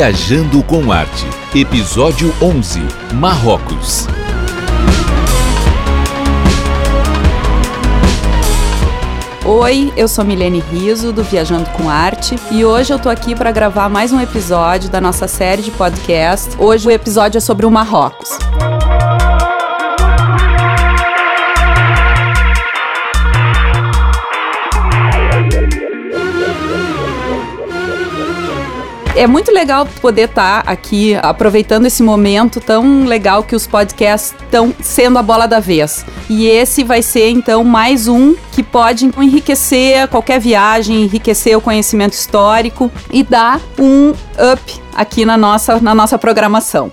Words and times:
Viajando 0.00 0.62
com 0.62 0.90
Arte, 0.90 1.26
Episódio 1.54 2.34
11 2.40 2.80
Marrocos. 3.12 4.06
Oi, 9.44 9.92
eu 9.98 10.08
sou 10.08 10.24
Milene 10.24 10.60
Riso 10.60 11.12
do 11.12 11.22
Viajando 11.22 11.68
com 11.72 11.90
Arte 11.90 12.34
e 12.50 12.64
hoje 12.64 12.94
eu 12.94 12.98
tô 12.98 13.10
aqui 13.10 13.34
para 13.34 13.52
gravar 13.52 13.90
mais 13.90 14.10
um 14.10 14.18
episódio 14.18 14.88
da 14.88 15.02
nossa 15.02 15.28
série 15.28 15.60
de 15.60 15.70
podcast. 15.70 16.56
Hoje 16.58 16.88
o 16.88 16.90
episódio 16.90 17.36
é 17.36 17.40
sobre 17.42 17.66
o 17.66 17.70
Marrocos. 17.70 18.30
É 29.20 29.26
muito 29.26 29.52
legal 29.52 29.86
poder 30.00 30.30
estar 30.30 30.62
tá 30.62 30.70
aqui 30.70 31.14
aproveitando 31.16 31.84
esse 31.84 32.02
momento 32.02 32.58
tão 32.58 33.04
legal 33.04 33.42
que 33.42 33.54
os 33.54 33.66
podcasts 33.66 34.34
estão 34.40 34.74
sendo 34.80 35.18
a 35.18 35.22
bola 35.22 35.46
da 35.46 35.60
vez. 35.60 36.06
E 36.30 36.46
esse 36.46 36.82
vai 36.82 37.02
ser 37.02 37.28
então 37.28 37.62
mais 37.62 38.08
um 38.08 38.34
que 38.50 38.62
pode 38.62 39.04
enriquecer 39.04 40.08
qualquer 40.08 40.40
viagem, 40.40 41.02
enriquecer 41.02 41.54
o 41.54 41.60
conhecimento 41.60 42.14
histórico 42.14 42.90
e 43.12 43.22
dar 43.22 43.60
um 43.78 44.12
up 44.52 44.80
aqui 44.94 45.26
na 45.26 45.36
nossa, 45.36 45.78
na 45.78 45.94
nossa 45.94 46.16
programação. 46.16 46.90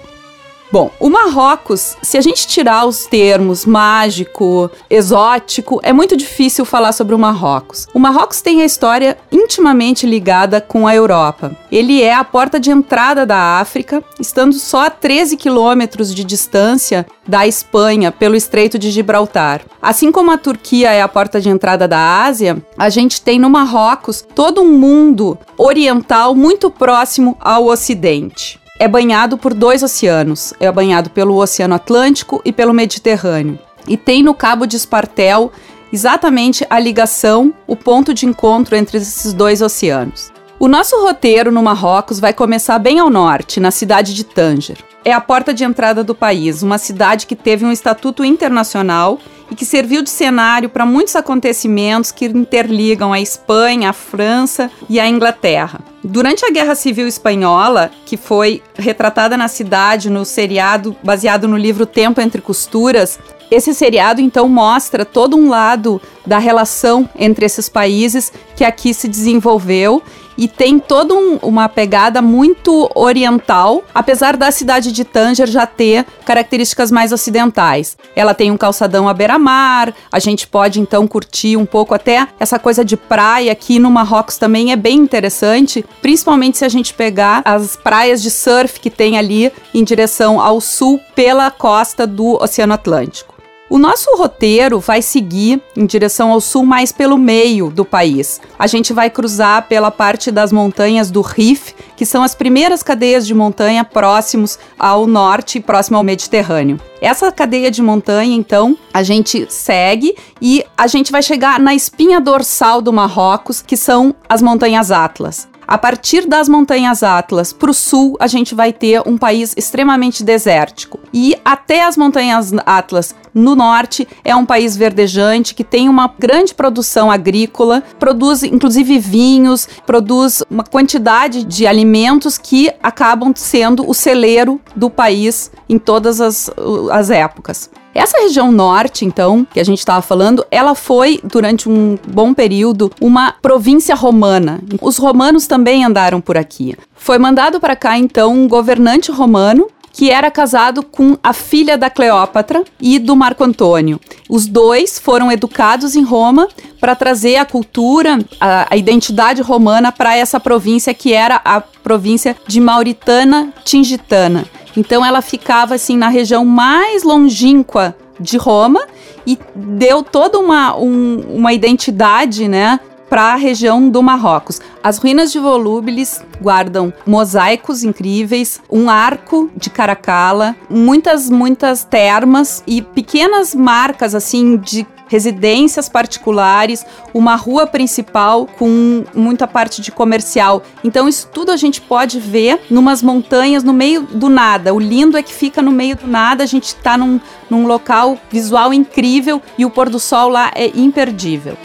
Bom, 0.70 0.92
o 1.00 1.10
Marrocos, 1.10 1.96
se 2.02 2.18
a 2.18 2.22
gente 2.22 2.46
tirar 2.46 2.86
os 2.86 3.06
termos 3.06 3.66
mágico, 3.66 4.70
exótico, 4.90 5.80
é 5.82 5.94
muito 5.94 6.18
difícil 6.18 6.66
falar 6.66 6.92
sobre 6.92 7.16
o 7.16 7.20
Marrocos. 7.20 7.88
O 7.94 8.00
Marrocos 8.00 8.42
tem 8.42 8.62
a 8.62 8.66
história 8.66 9.18
intimamente 9.32 10.06
ligada 10.06 10.60
com 10.60 10.86
a 10.86 10.94
Europa. 10.94 11.56
Ele 11.72 12.02
é 12.02 12.14
a 12.14 12.24
porta 12.24 12.60
de 12.60 12.70
entrada 12.70 13.26
da 13.26 13.60
África, 13.62 14.04
estando 14.20 14.56
só 14.56 14.88
a 14.88 14.90
13 14.90 15.38
quilômetros 15.38 16.14
de 16.14 16.26
distância 16.26 17.08
da 17.26 17.48
Espanha 17.48 18.12
pelo 18.12 18.36
Estreito 18.36 18.78
de 18.78 18.92
Gibraltar. 18.92 19.62
Assim 19.82 20.12
como 20.12 20.32
a 20.32 20.38
Turquia 20.38 20.92
é 20.92 21.02
a 21.02 21.08
porta 21.08 21.40
de 21.40 21.50
entrada 21.50 21.88
da 21.88 22.26
Ásia, 22.26 22.62
a 22.78 22.90
gente 22.90 23.22
tem 23.22 23.40
no 23.40 23.50
Marrocos 23.50 24.26
todo 24.36 24.62
um 24.62 24.78
mundo 24.78 25.38
oriental 25.58 26.36
muito 26.36 26.70
próximo 26.70 27.38
ao 27.40 27.68
Ocidente 27.68 28.57
é 28.80 28.88
banhado 28.88 29.38
por 29.38 29.54
dois 29.54 29.84
oceanos. 29.84 30.54
É 30.60 30.72
banhado 30.72 31.10
pelo 31.10 31.36
Oceano 31.36 31.76
Atlântico 31.76 32.42
e 32.46 32.52
pelo 32.52 32.74
Mediterrâneo. 32.74 33.60
E 33.88 33.96
tem 33.96 34.22
no 34.22 34.34
Cabo 34.34 34.66
de 34.66 34.76
Espartel 34.76 35.52
exatamente 35.92 36.66
a 36.70 36.80
ligação, 36.80 37.54
o 37.66 37.76
ponto 37.76 38.14
de 38.14 38.26
encontro 38.26 38.76
entre 38.76 38.98
esses 38.98 39.34
dois 39.34 39.62
oceanos. 39.62 40.32
O 40.60 40.68
nosso 40.68 41.00
roteiro 41.02 41.52
no 41.52 41.62
Marrocos 41.62 42.20
vai 42.20 42.34
começar 42.34 42.80
bem 42.80 43.00
ao 43.00 43.10
norte, 43.10 43.60
na 43.60 43.72
cidade 43.72 44.14
de 44.14 44.24
Tanger. 44.24 44.78
É 45.06 45.14
a 45.14 45.22
porta 45.22 45.54
de 45.54 45.64
entrada 45.64 46.04
do 46.04 46.16
país, 46.16 46.64
uma 46.64 46.78
cidade 46.78 47.28
que 47.28 47.36
teve 47.36 47.64
um 47.64 47.72
estatuto 47.72 48.26
internacional 48.26 49.20
e 49.50 49.56
que 49.56 49.66
serviu 49.66 50.02
de 50.02 50.10
cenário 50.10 50.70
para 50.70 50.86
muitos 50.86 51.16
acontecimentos 51.16 52.12
que 52.12 52.26
interligam 52.26 53.14
a 53.14 53.20
Espanha, 53.20 53.90
a 53.90 53.94
França 53.94 54.70
e 54.90 55.00
a 55.00 55.08
Inglaterra. 55.08 55.80
Durante 56.04 56.46
a 56.46 56.52
Guerra 56.52 56.76
Civil 56.76 57.08
Espanhola, 57.08 57.92
que 58.06 58.18
foi 58.18 58.62
retratada 58.76 59.36
na 59.36 59.48
cidade 59.48 60.10
no 60.10 60.24
seriado 60.24 60.96
baseado 61.04 61.48
no 61.48 61.58
livro 61.58 61.86
Tempo 61.86 62.22
entre 62.22 62.42
Costuras, 62.42 63.20
esse 63.50 63.74
seriado 63.74 64.22
então 64.22 64.48
mostra 64.50 65.06
todo 65.06 65.38
um 65.38 65.50
lado 65.50 66.02
da 66.26 66.38
relação 66.38 67.10
entre 67.18 67.46
esses 67.46 67.70
países 67.70 68.32
que 68.56 68.64
aqui 68.64 68.94
se 68.94 69.08
desenvolveu 69.08 70.04
e 70.38 70.48
tem 70.48 70.80
toda 70.80 71.14
um, 71.14 71.38
uma 71.42 71.68
pegada 71.68 72.22
muito 72.22 72.90
oriental, 72.94 73.84
apesar 73.94 74.38
da 74.38 74.52
cidade 74.52 74.92
de 74.92 75.04
Tanger 75.04 75.48
já 75.48 75.66
ter 75.66 76.06
características 76.26 76.92
mais 76.92 77.12
ocidentais. 77.12 77.98
Ela 78.16 78.34
tem 78.34 78.52
um 78.52 78.58
calçadão 78.58 79.08
à 79.08 79.14
beira-mar, 79.14 79.94
a 80.12 80.20
gente 80.20 80.48
pode 80.48 80.80
então 80.80 81.08
curtir 81.08 81.58
um 81.58 81.66
pouco 81.66 81.94
até 81.94 82.28
essa 82.40 82.60
coisa 82.60 82.84
de 82.84 82.96
praia 82.96 83.52
aqui 83.52 83.80
no 83.80 83.90
Marrocos 83.90 84.38
também 84.38 84.72
é 84.72 84.76
bem 84.76 84.98
interessante, 84.98 85.86
principalmente 86.02 86.58
se 86.58 86.66
a 86.66 86.70
gente 86.70 86.94
pegar 86.94 87.42
as 87.46 87.76
praias 87.76 88.22
de 88.22 88.30
surf 88.30 88.80
que 88.80 88.90
tem 88.90 89.18
ali 89.18 89.52
em 89.74 89.84
direção 89.84 90.40
ao 90.40 90.62
sul 90.62 91.00
pela 91.16 91.50
costa 91.50 92.06
do 92.06 92.42
Oceano 92.42 92.74
Atlântico. 92.74 93.37
O 93.70 93.78
nosso 93.78 94.16
roteiro 94.16 94.80
vai 94.80 95.02
seguir 95.02 95.62
em 95.76 95.86
direção 95.86 96.32
ao 96.32 96.40
sul, 96.40 96.66
mais 96.66 96.94
pelo 96.94 97.18
meio 97.18 97.70
do 97.70 97.84
país. 97.84 98.40
A 98.58 98.66
gente 98.66 98.94
vai 98.94 99.10
cruzar 99.10 99.68
pela 99.68 99.92
parte 99.92 100.32
das 100.32 100.54
montanhas 100.54 101.12
do 101.12 101.20
Rif, 101.20 101.76
que 101.98 102.06
são 102.06 102.24
as 102.24 102.34
primeiras 102.34 102.82
cadeias 102.82 103.28
de 103.28 103.34
montanha 103.34 103.84
próximos 103.84 104.58
ao 104.80 105.06
norte 105.06 105.58
e 105.58 105.62
próximo 105.62 105.98
ao 105.98 106.04
Mediterrâneo. 106.04 106.80
Essa 107.02 107.30
cadeia 107.30 107.70
de 107.70 107.82
montanha, 107.82 108.34
então, 108.34 108.78
a 108.94 109.04
gente 109.04 109.46
segue 109.50 110.16
e 110.42 110.64
a 110.78 110.88
gente 110.88 111.12
vai 111.12 111.22
chegar 111.22 111.60
na 111.60 111.76
espinha 111.76 112.22
dorsal 112.22 112.82
do 112.82 112.94
Marrocos, 112.94 113.62
que 113.62 113.76
são 113.76 114.16
as 114.30 114.42
montanhas 114.42 114.92
Atlas. 114.92 115.46
A 115.68 115.78
partir 115.78 116.26
das 116.26 116.48
montanhas 116.48 117.04
Atlas 117.04 117.52
para 117.52 117.70
o 117.70 117.74
sul, 117.74 118.16
a 118.22 118.28
gente 118.28 118.56
vai 118.56 118.72
ter 118.72 119.02
um 119.06 119.18
país 119.18 119.54
extremamente 119.58 120.24
desértico. 120.24 120.98
E 121.14 121.36
até 121.44 121.84
as 121.84 121.98
montanhas 121.98 122.54
Atlas 122.66 123.14
no 123.34 123.54
norte 123.54 124.08
é 124.24 124.34
um 124.34 124.46
país 124.46 124.78
verdejante 124.78 125.54
que 125.54 125.66
tem 125.66 125.90
uma 125.90 126.14
grande 126.18 126.54
produção 126.54 127.12
agrícola, 127.12 127.84
produz 128.00 128.44
inclusive 128.44 128.98
vinhos, 128.98 129.68
produz 129.86 130.42
uma 130.50 130.64
quantidade 130.64 131.44
de 131.44 131.68
alimentos 131.68 132.38
que 132.38 132.72
acabam 132.82 133.34
sendo 133.36 133.88
o 133.90 133.94
celeiro 133.94 134.62
do 134.74 134.90
país 134.90 135.52
em 135.68 135.78
todas 135.78 136.22
as, 136.22 136.50
as 136.92 137.10
épocas. 137.10 137.70
Essa 137.98 138.20
região 138.20 138.52
norte, 138.52 139.06
então, 139.06 139.44
que 139.52 139.60
a 139.60 139.64
gente 139.64 139.80
estava 139.80 140.04
falando, 140.04 140.46
ela 140.52 140.76
foi, 140.76 141.20
durante 141.24 141.68
um 141.68 141.98
bom 142.08 142.32
período, 142.32 142.92
uma 143.02 143.32
província 143.32 143.96
romana. 143.96 144.62
Os 144.80 144.98
romanos 145.00 145.48
também 145.48 145.84
andaram 145.84 146.22
por 146.22 146.38
aqui. 146.38 146.76
Foi 146.94 147.18
mandado 147.18 147.60
para 147.60 147.76
cá, 147.76 147.98
então, 147.98 148.34
um 148.34 148.48
governante 148.48 149.12
romano 149.12 149.68
que 149.98 150.12
era 150.12 150.30
casado 150.30 150.84
com 150.84 151.18
a 151.24 151.34
filha 151.34 151.76
da 151.76 151.90
Cleópatra 151.90 152.64
e 152.80 153.00
do 153.00 153.16
Marco 153.16 153.44
Antônio. 153.44 154.00
Os 154.30 154.46
dois 154.46 155.00
foram 155.00 155.32
educados 155.32 155.96
em 155.96 156.04
Roma 156.04 156.48
para 156.80 156.96
trazer 156.96 157.38
a 157.38 157.46
cultura, 157.46 158.20
a, 158.40 158.68
a 158.70 158.78
identidade 158.78 159.42
romana 159.42 159.92
para 159.92 160.16
essa 160.16 160.40
província 160.40 160.94
que 160.94 161.14
era 161.14 161.42
a 161.44 161.60
província 161.60 162.38
de 162.46 162.62
Mauritana 162.62 163.52
Tingitana. 163.66 164.46
Então 164.78 165.04
ela 165.04 165.20
ficava 165.20 165.74
assim 165.74 165.98
na 165.98 166.10
região 166.10 166.46
mais 166.46 167.02
longínqua 167.02 167.96
de 168.20 168.38
Roma 168.38 168.86
e 169.26 169.36
deu 169.56 170.04
toda 170.04 170.38
uma, 170.38 170.78
um, 170.78 171.24
uma 171.28 171.54
identidade, 171.54 172.48
né? 172.48 172.80
Para 173.10 173.34
a 173.34 173.36
região 173.36 173.90
do 173.90 174.02
Marrocos. 174.02 174.60
As 174.84 174.98
ruínas 174.98 175.32
de 175.32 175.40
Volúbilis 175.40 176.22
guardam 176.42 176.94
mosaicos 177.06 177.84
incríveis, 177.84 178.62
um 178.70 178.90
arco 178.90 179.50
de 179.56 179.70
Caracala, 179.70 180.56
muitas, 180.70 181.30
muitas 181.30 181.84
termas 181.84 182.64
e 182.68 182.82
pequenas 182.82 183.56
marcas 183.56 184.14
assim 184.14 184.58
de 184.58 184.86
residências 185.10 185.88
particulares, 185.90 186.86
uma 187.14 187.36
rua 187.36 187.66
principal 187.66 188.46
com 188.46 189.04
muita 189.16 189.48
parte 189.48 189.82
de 189.82 189.92
comercial. 189.92 190.62
Então 190.84 191.08
isso 191.08 191.30
tudo 191.34 191.52
a 191.52 191.58
gente 191.58 191.82
pode 191.82 192.20
ver 192.20 192.62
numas 192.70 193.02
montanhas 193.02 193.64
no 193.64 193.74
meio 193.74 194.04
do 194.04 194.30
nada. 194.30 194.74
O 194.74 194.80
lindo 194.80 195.18
é 195.18 195.24
que 195.24 195.34
fica 195.34 195.62
no 195.62 195.72
meio 195.72 195.96
do 195.96 196.08
nada, 196.08 196.44
a 196.44 196.48
gente 196.48 196.66
está 196.66 196.98
num, 196.98 197.20
num 197.50 197.66
local 197.66 198.18
visual 198.30 198.74
incrível 198.74 199.42
e 199.58 199.66
o 199.66 199.70
pôr 199.70 199.90
do 199.90 200.00
sol 200.00 200.30
lá 200.30 200.52
é 200.54 200.68
imperdível. 200.76 201.58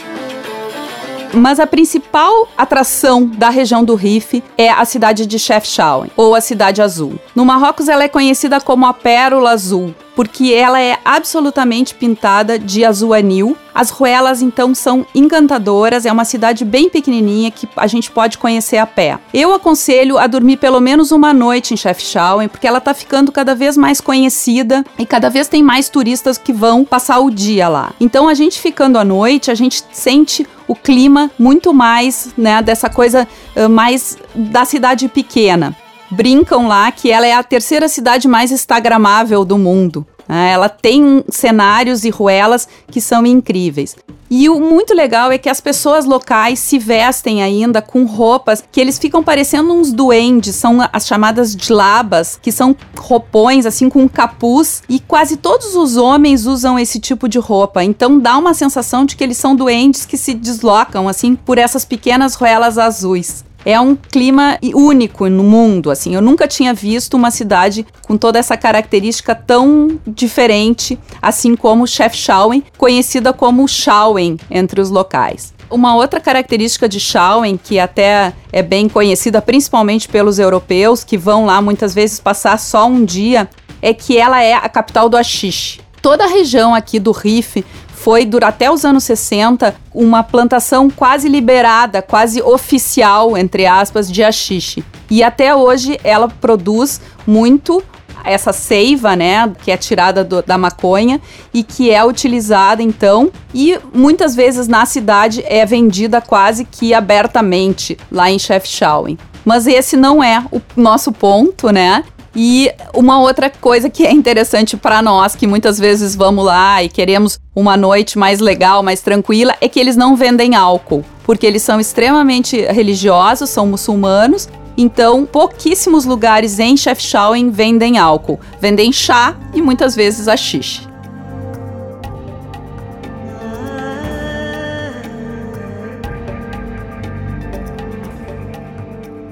Mas 1.33 1.59
a 1.59 1.65
principal 1.65 2.47
atração 2.55 3.25
da 3.25 3.49
região 3.49 3.83
do 3.83 3.95
Rif 3.95 4.43
é 4.55 4.69
a 4.69 4.85
cidade 4.85 5.25
de 5.25 5.39
Chefchaouen, 5.39 6.11
ou 6.15 6.35
a 6.35 6.41
Cidade 6.41 6.81
Azul. 6.81 7.19
No 7.35 7.43
Marrocos 7.43 7.89
ela 7.89 8.03
é 8.03 8.07
conhecida 8.07 8.61
como 8.61 8.85
a 8.85 8.93
Pérola 8.93 9.49
Azul, 9.49 9.95
porque 10.15 10.53
ela 10.53 10.79
é 10.79 10.97
absolutamente 11.03 11.95
pintada 11.95 12.57
de 12.59 12.85
azul 12.85 13.13
anil. 13.13 13.57
As 13.73 13.89
ruelas 13.89 14.41
então 14.41 14.75
são 14.75 15.05
encantadoras, 15.15 16.05
é 16.05 16.11
uma 16.11 16.25
cidade 16.25 16.63
bem 16.63 16.89
pequenininha 16.89 17.49
que 17.49 17.67
a 17.75 17.87
gente 17.87 18.11
pode 18.11 18.37
conhecer 18.37 18.77
a 18.77 18.85
pé. 18.85 19.17
Eu 19.33 19.53
aconselho 19.53 20.17
a 20.17 20.27
dormir 20.27 20.57
pelo 20.57 20.79
menos 20.79 21.11
uma 21.11 21.33
noite 21.33 21.73
em 21.73 21.77
Chefchaouen, 21.77 22.47
porque 22.47 22.67
ela 22.67 22.77
está 22.77 22.93
ficando 22.93 23.31
cada 23.31 23.55
vez 23.55 23.75
mais 23.75 23.99
conhecida 23.99 24.85
e 24.99 25.05
cada 25.05 25.29
vez 25.29 25.47
tem 25.47 25.63
mais 25.63 25.89
turistas 25.89 26.37
que 26.37 26.53
vão 26.53 26.85
passar 26.85 27.19
o 27.19 27.31
dia 27.31 27.67
lá. 27.67 27.93
Então 27.99 28.27
a 28.27 28.33
gente 28.33 28.59
ficando 28.59 28.99
à 28.99 29.03
noite, 29.03 29.49
a 29.49 29.55
gente 29.55 29.83
sente 29.91 30.45
o 30.67 30.75
clima 30.75 31.31
muito 31.37 31.73
mais, 31.73 32.29
né, 32.37 32.61
dessa 32.61 32.89
coisa 32.89 33.27
uh, 33.55 33.69
mais 33.69 34.17
da 34.35 34.65
cidade 34.65 35.07
pequena 35.07 35.75
brincam 36.13 36.67
lá 36.67 36.91
que 36.91 37.11
ela 37.11 37.25
é 37.25 37.33
a 37.33 37.43
terceira 37.43 37.89
cidade 37.89 38.27
mais 38.27 38.51
instagramável 38.51 39.43
do 39.43 39.57
mundo. 39.57 40.05
Né? 40.27 40.51
Ela 40.51 40.69
tem 40.69 41.23
cenários 41.29 42.05
e 42.05 42.09
ruelas 42.09 42.67
que 42.87 43.01
são 43.01 43.25
incríveis. 43.25 43.95
E 44.35 44.49
o 44.49 44.59
muito 44.59 44.95
legal 44.95 45.31
é 45.31 45.37
que 45.37 45.49
as 45.49 45.61
pessoas 45.61 46.05
locais 46.05 46.57
se 46.57 46.79
vestem 46.79 47.43
ainda 47.43 47.83
com 47.83 48.03
roupas 48.03 48.63
que 48.71 48.81
eles 48.81 48.97
ficam 48.97 49.23
parecendo 49.23 49.71
uns 49.71 49.93
duendes, 49.93 50.55
são 50.55 50.79
as 50.91 51.05
chamadas 51.05 51.55
labas, 51.69 52.39
que 52.41 52.51
são 52.51 52.75
roupões 52.97 53.67
assim 53.67 53.89
com 53.89 54.09
capuz, 54.09 54.81
e 54.89 54.99
quase 54.99 55.37
todos 55.37 55.75
os 55.75 55.97
homens 55.97 56.47
usam 56.47 56.79
esse 56.79 56.99
tipo 56.99 57.29
de 57.29 57.37
roupa. 57.37 57.83
Então 57.83 58.17
dá 58.17 58.35
uma 58.35 58.55
sensação 58.55 59.05
de 59.05 59.15
que 59.15 59.23
eles 59.23 59.37
são 59.37 59.55
duendes 59.55 60.03
que 60.03 60.17
se 60.17 60.33
deslocam 60.33 61.07
assim 61.07 61.35
por 61.35 61.59
essas 61.59 61.85
pequenas 61.85 62.33
ruelas 62.33 62.79
azuis 62.79 63.45
é 63.65 63.79
um 63.79 63.95
clima 63.95 64.57
único 64.73 65.27
no 65.29 65.43
mundo, 65.43 65.89
assim. 65.89 66.13
Eu 66.13 66.21
nunca 66.21 66.47
tinha 66.47 66.73
visto 66.73 67.15
uma 67.15 67.31
cidade 67.31 67.85
com 68.05 68.17
toda 68.17 68.39
essa 68.39 68.57
característica 68.57 69.33
tão 69.33 69.99
diferente, 70.05 70.99
assim 71.21 71.55
como 71.55 71.87
Chefchaouen, 71.87 72.63
conhecida 72.77 73.31
como 73.33 73.67
Chaouen 73.67 74.37
entre 74.49 74.81
os 74.81 74.89
locais. 74.89 75.53
Uma 75.69 75.95
outra 75.95 76.19
característica 76.19 76.87
de 76.87 76.99
Chaouen, 76.99 77.57
que 77.57 77.79
até 77.79 78.33
é 78.51 78.61
bem 78.61 78.87
conhecida 78.87 79.41
principalmente 79.41 80.07
pelos 80.07 80.37
europeus, 80.37 81.03
que 81.03 81.17
vão 81.17 81.45
lá 81.45 81.61
muitas 81.61 81.93
vezes 81.93 82.19
passar 82.19 82.59
só 82.59 82.85
um 82.85 83.03
dia, 83.03 83.49
é 83.81 83.93
que 83.93 84.17
ela 84.17 84.41
é 84.41 84.53
a 84.53 84.69
capital 84.69 85.09
do 85.09 85.17
haxixe. 85.17 85.81
Toda 86.01 86.25
a 86.25 86.27
região 86.27 86.75
aqui 86.75 86.99
do 86.99 87.11
Rif 87.11 87.63
foi, 88.03 88.29
até 88.43 88.69
os 88.69 88.83
anos 88.83 89.05
60, 89.05 89.73
uma 89.93 90.23
plantação 90.23 90.89
quase 90.89 91.29
liberada, 91.29 92.01
quase 92.01 92.41
oficial, 92.41 93.37
entre 93.37 93.65
aspas, 93.65 94.11
de 94.11 94.21
haxixe. 94.21 94.83
E 95.09 95.23
até 95.23 95.55
hoje 95.55 95.97
ela 96.03 96.27
produz 96.27 96.99
muito 97.25 97.81
essa 98.25 98.51
seiva, 98.51 99.15
né, 99.15 99.49
que 99.63 99.71
é 99.71 99.77
tirada 99.77 100.21
do, 100.21 100.41
da 100.41 100.57
maconha 100.57 101.21
e 101.53 101.63
que 101.63 101.91
é 101.91 102.03
utilizada 102.03 102.83
então 102.83 103.31
e 103.53 103.79
muitas 103.93 104.35
vezes 104.35 104.67
na 104.67 104.85
cidade 104.85 105.41
é 105.45 105.65
vendida 105.65 106.19
quase 106.21 106.65
que 106.65 106.93
abertamente 106.93 107.97
lá 108.11 108.29
em 108.29 108.37
Chefchaouen. 108.39 109.17
Mas 109.45 109.67
esse 109.67 109.97
não 109.97 110.23
é 110.23 110.43
o 110.51 110.61
nosso 110.75 111.11
ponto, 111.11 111.69
né? 111.69 112.03
E 112.35 112.71
uma 112.93 113.19
outra 113.19 113.49
coisa 113.49 113.89
que 113.89 114.05
é 114.05 114.11
interessante 114.11 114.75
para 114.75 115.01
nós, 115.01 115.35
que 115.35 115.45
muitas 115.45 115.77
vezes 115.77 116.15
vamos 116.15 116.43
lá 116.45 116.83
e 116.83 116.89
queremos 116.89 117.39
uma 117.55 117.77
noite 117.77 118.17
mais 118.17 118.39
legal, 118.39 118.81
mais 118.81 119.01
tranquila, 119.01 119.55
é 119.61 119.67
que 119.67 119.79
eles 119.79 119.95
não 119.95 120.15
vendem 120.15 120.55
álcool, 120.55 121.05
porque 121.23 121.45
eles 121.45 121.61
são 121.61 121.79
extremamente 121.79 122.59
religiosos, 122.61 123.51
são 123.51 123.67
muçulmanos. 123.67 124.49
Então, 124.75 125.23
pouquíssimos 125.25 126.05
lugares 126.05 126.57
em 126.57 126.75
Chefchaouen 126.75 127.51
vendem 127.51 127.99
álcool. 127.99 128.39
Vendem 128.59 128.91
chá 128.91 129.37
e 129.53 129.61
muitas 129.61 129.95
vezes 129.95 130.27
a 130.27 130.35
xixi. 130.35 130.81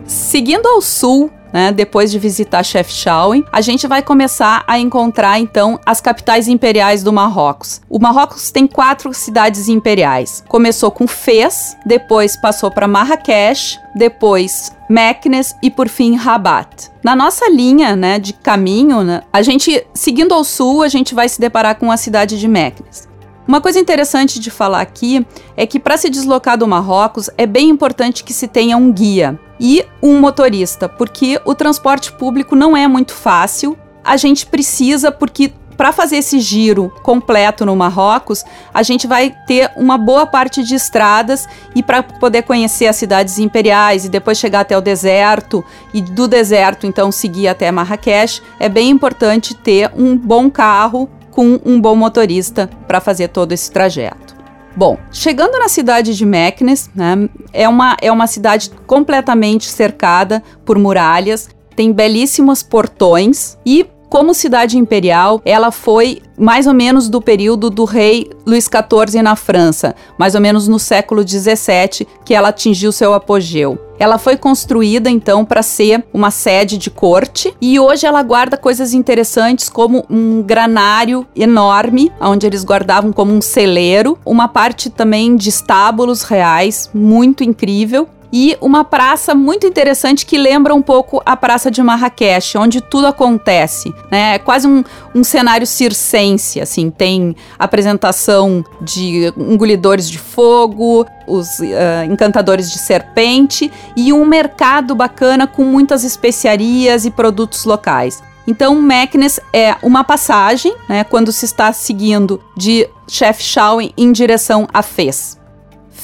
Seguindo 0.06 0.68
ao 0.68 0.82
sul, 0.82 1.32
né, 1.52 1.72
depois 1.72 2.12
de 2.12 2.20
visitar 2.20 2.64
Chefchaouen, 2.64 3.46
a 3.52 3.62
gente 3.62 3.88
vai 3.88 4.02
começar 4.02 4.64
a 4.68 4.80
encontrar 4.80 5.40
então 5.40 5.80
as 5.86 6.02
capitais 6.02 6.48
imperiais 6.48 7.04
do 7.04 7.12
Marrocos. 7.14 7.82
O 7.90 8.00
Marrocos 8.00 8.52
tem 8.52 8.68
quatro 8.68 9.14
cidades 9.14 9.68
imperiais. 9.68 10.44
Começou 10.48 10.92
com 10.92 11.08
Fez, 11.08 11.76
depois 11.86 12.40
passou 12.40 12.72
para 12.72 12.88
Marrakech, 12.88 13.80
depois 13.96 14.72
Meknes 14.90 15.56
e 15.62 15.70
por 15.70 15.88
fim 15.88 16.16
Rabat. 16.16 16.92
Na 17.04 17.16
nossa 17.16 17.50
linha, 17.50 17.96
né, 17.96 18.20
de 18.20 18.34
caminho, 18.34 19.04
né, 19.04 19.22
a 19.32 19.42
gente 19.42 19.86
seguindo 19.94 20.34
ao 20.34 20.44
sul, 20.44 20.84
a 20.84 20.88
gente 20.88 21.16
vai 21.16 21.28
se 21.28 21.40
deparar 21.40 21.76
com 21.76 21.92
a 21.92 21.98
cidade 21.98 22.40
de 22.40 22.48
Meknes. 22.48 23.10
Uma 23.48 23.60
coisa 23.60 23.80
interessante 23.80 24.40
de 24.40 24.52
falar 24.52 24.82
aqui 24.82 25.26
é 25.58 25.66
que 25.66 25.80
para 25.80 25.98
se 25.98 26.10
deslocar 26.10 26.58
do 26.58 26.68
Marrocos 26.68 27.30
é 27.38 27.46
bem 27.46 27.70
importante 27.70 28.24
que 28.24 28.34
se 28.34 28.48
tenha 28.48 28.78
um 28.78 28.92
guia 28.92 29.40
e 29.62 29.86
um 30.02 30.20
motorista, 30.20 30.90
porque 30.90 31.40
o 31.46 31.54
transporte 31.54 32.12
público 32.12 32.56
não 32.56 32.76
é 32.76 32.88
muito 32.88 33.14
fácil. 33.14 33.78
A 34.04 34.18
gente 34.18 34.48
precisa, 34.48 35.12
porque 35.12 35.54
para 35.78 35.92
fazer 35.92 36.18
esse 36.18 36.40
giro 36.40 36.92
completo 37.04 37.64
no 37.64 37.76
Marrocos, 37.76 38.44
a 38.74 38.82
gente 38.82 39.06
vai 39.06 39.36
ter 39.46 39.72
uma 39.76 40.00
boa 40.00 40.26
parte 40.26 40.64
de 40.64 40.74
estradas 40.74 41.48
e 41.76 41.84
para 41.84 42.02
poder 42.02 42.42
conhecer 42.42 42.88
as 42.88 42.96
cidades 42.96 43.38
imperiais 43.38 44.04
e 44.04 44.10
depois 44.10 44.40
chegar 44.40 44.62
até 44.62 44.76
o 44.76 44.82
deserto 44.82 45.64
e 45.94 46.02
do 46.02 46.28
deserto 46.28 46.88
então 46.88 47.12
seguir 47.12 47.48
até 47.48 47.72
Marrakech, 47.72 48.42
é 48.60 48.68
bem 48.68 48.90
importante 48.90 49.56
ter 49.56 49.92
um 49.96 50.18
bom 50.18 50.50
carro 50.50 51.08
com 51.32 51.60
um 51.64 51.80
bom 51.80 51.96
motorista 51.96 52.70
para 52.88 53.00
fazer 53.00 53.30
todo 53.30 53.52
esse 53.52 53.72
trajeto. 53.72 54.31
Bom, 54.76 54.98
chegando 55.12 55.60
na 55.60 55.68
cidade 55.68 56.16
de 56.16 56.26
Meknes, 56.26 56.90
né, 56.96 57.30
é, 57.52 57.68
uma, 57.68 57.98
é 58.02 58.12
uma 58.12 58.26
cidade 58.26 58.72
completamente 58.88 59.70
cercada 59.70 60.42
por 60.66 60.80
muralhas, 60.80 61.50
tem 61.76 61.92
belíssimos 61.92 62.64
portões 62.64 63.58
e 63.66 63.86
como 64.12 64.34
cidade 64.34 64.78
imperial, 64.78 65.42
ela 65.46 65.72
foi 65.72 66.22
mais 66.38 66.68
ou 66.68 66.74
menos 66.74 67.08
do 67.08 67.22
período 67.22 67.70
do 67.70 67.86
rei 67.86 68.30
Luís 68.46 68.66
XIV 68.66 69.22
na 69.22 69.38
França, 69.38 69.96
mais 70.18 70.36
ou 70.36 70.42
menos 70.42 70.68
no 70.68 70.78
século 70.78 71.26
XVII, 71.26 72.06
que 72.26 72.34
ela 72.34 72.50
atingiu 72.50 72.92
seu 72.92 73.14
apogeu. 73.14 73.80
Ela 73.98 74.18
foi 74.18 74.36
construída 74.36 75.10
então 75.10 75.46
para 75.46 75.64
ser 75.64 76.04
uma 76.14 76.30
sede 76.30 76.78
de 76.78 76.90
corte 76.90 77.56
e 77.62 77.80
hoje 77.80 78.06
ela 78.06 78.22
guarda 78.22 78.58
coisas 78.58 78.94
interessantes 78.94 79.70
como 79.70 80.06
um 80.10 80.42
granário 80.42 81.26
enorme, 81.34 82.12
onde 82.20 82.46
eles 82.46 82.66
guardavam 82.66 83.14
como 83.14 83.32
um 83.32 83.40
celeiro, 83.40 84.18
uma 84.26 84.50
parte 84.50 84.90
também 84.90 85.38
de 85.38 85.48
estábulos 85.48 86.24
reais, 86.24 86.90
muito 86.94 87.46
incrível, 87.46 88.10
e 88.32 88.58
uma 88.62 88.84
praça 88.84 89.36
muito 89.36 89.68
interessante 89.68 90.26
que 90.26 90.38
lembra 90.38 90.74
um 90.74 90.82
pouco 90.82 91.22
a 91.26 91.36
Praça 91.36 91.70
de 91.70 91.82
Marrakech, 91.84 92.58
onde 92.58 92.82
tudo 92.82 93.08
acontece, 93.08 93.94
né? 94.10 94.36
É 94.36 94.40
quase 94.40 94.68
um, 94.68 94.84
um 95.14 95.24
cenário 95.24 95.68
circense, 95.68 96.62
assim, 96.62 96.90
tem 96.90 97.36
apresentação 97.60 98.64
de 98.80 99.34
engolidores 99.38 100.10
de 100.10 100.18
fogo, 100.18 101.06
os 101.28 101.60
uh, 101.60 102.06
encantadores 102.10 102.72
de 102.72 102.80
serpente 102.80 103.72
e 103.96 104.14
um 104.14 104.26
mercado 104.26 104.96
bacana 104.96 105.46
com 105.48 105.64
muitas 105.64 106.04
especiarias 106.04 107.06
e 107.06 107.12
produtos 107.12 107.66
locais. 107.66 108.22
Então, 108.48 108.82
Meknes 108.82 109.40
é 109.54 109.76
uma 109.84 110.04
passagem, 110.04 110.76
né, 110.90 111.04
quando 111.04 111.32
se 111.32 111.46
está 111.46 111.72
seguindo 111.72 112.42
de 112.58 112.88
Chefchaouen 113.08 113.94
em 113.96 114.12
direção 114.12 114.68
a 114.74 114.82
Fez. 114.82 115.41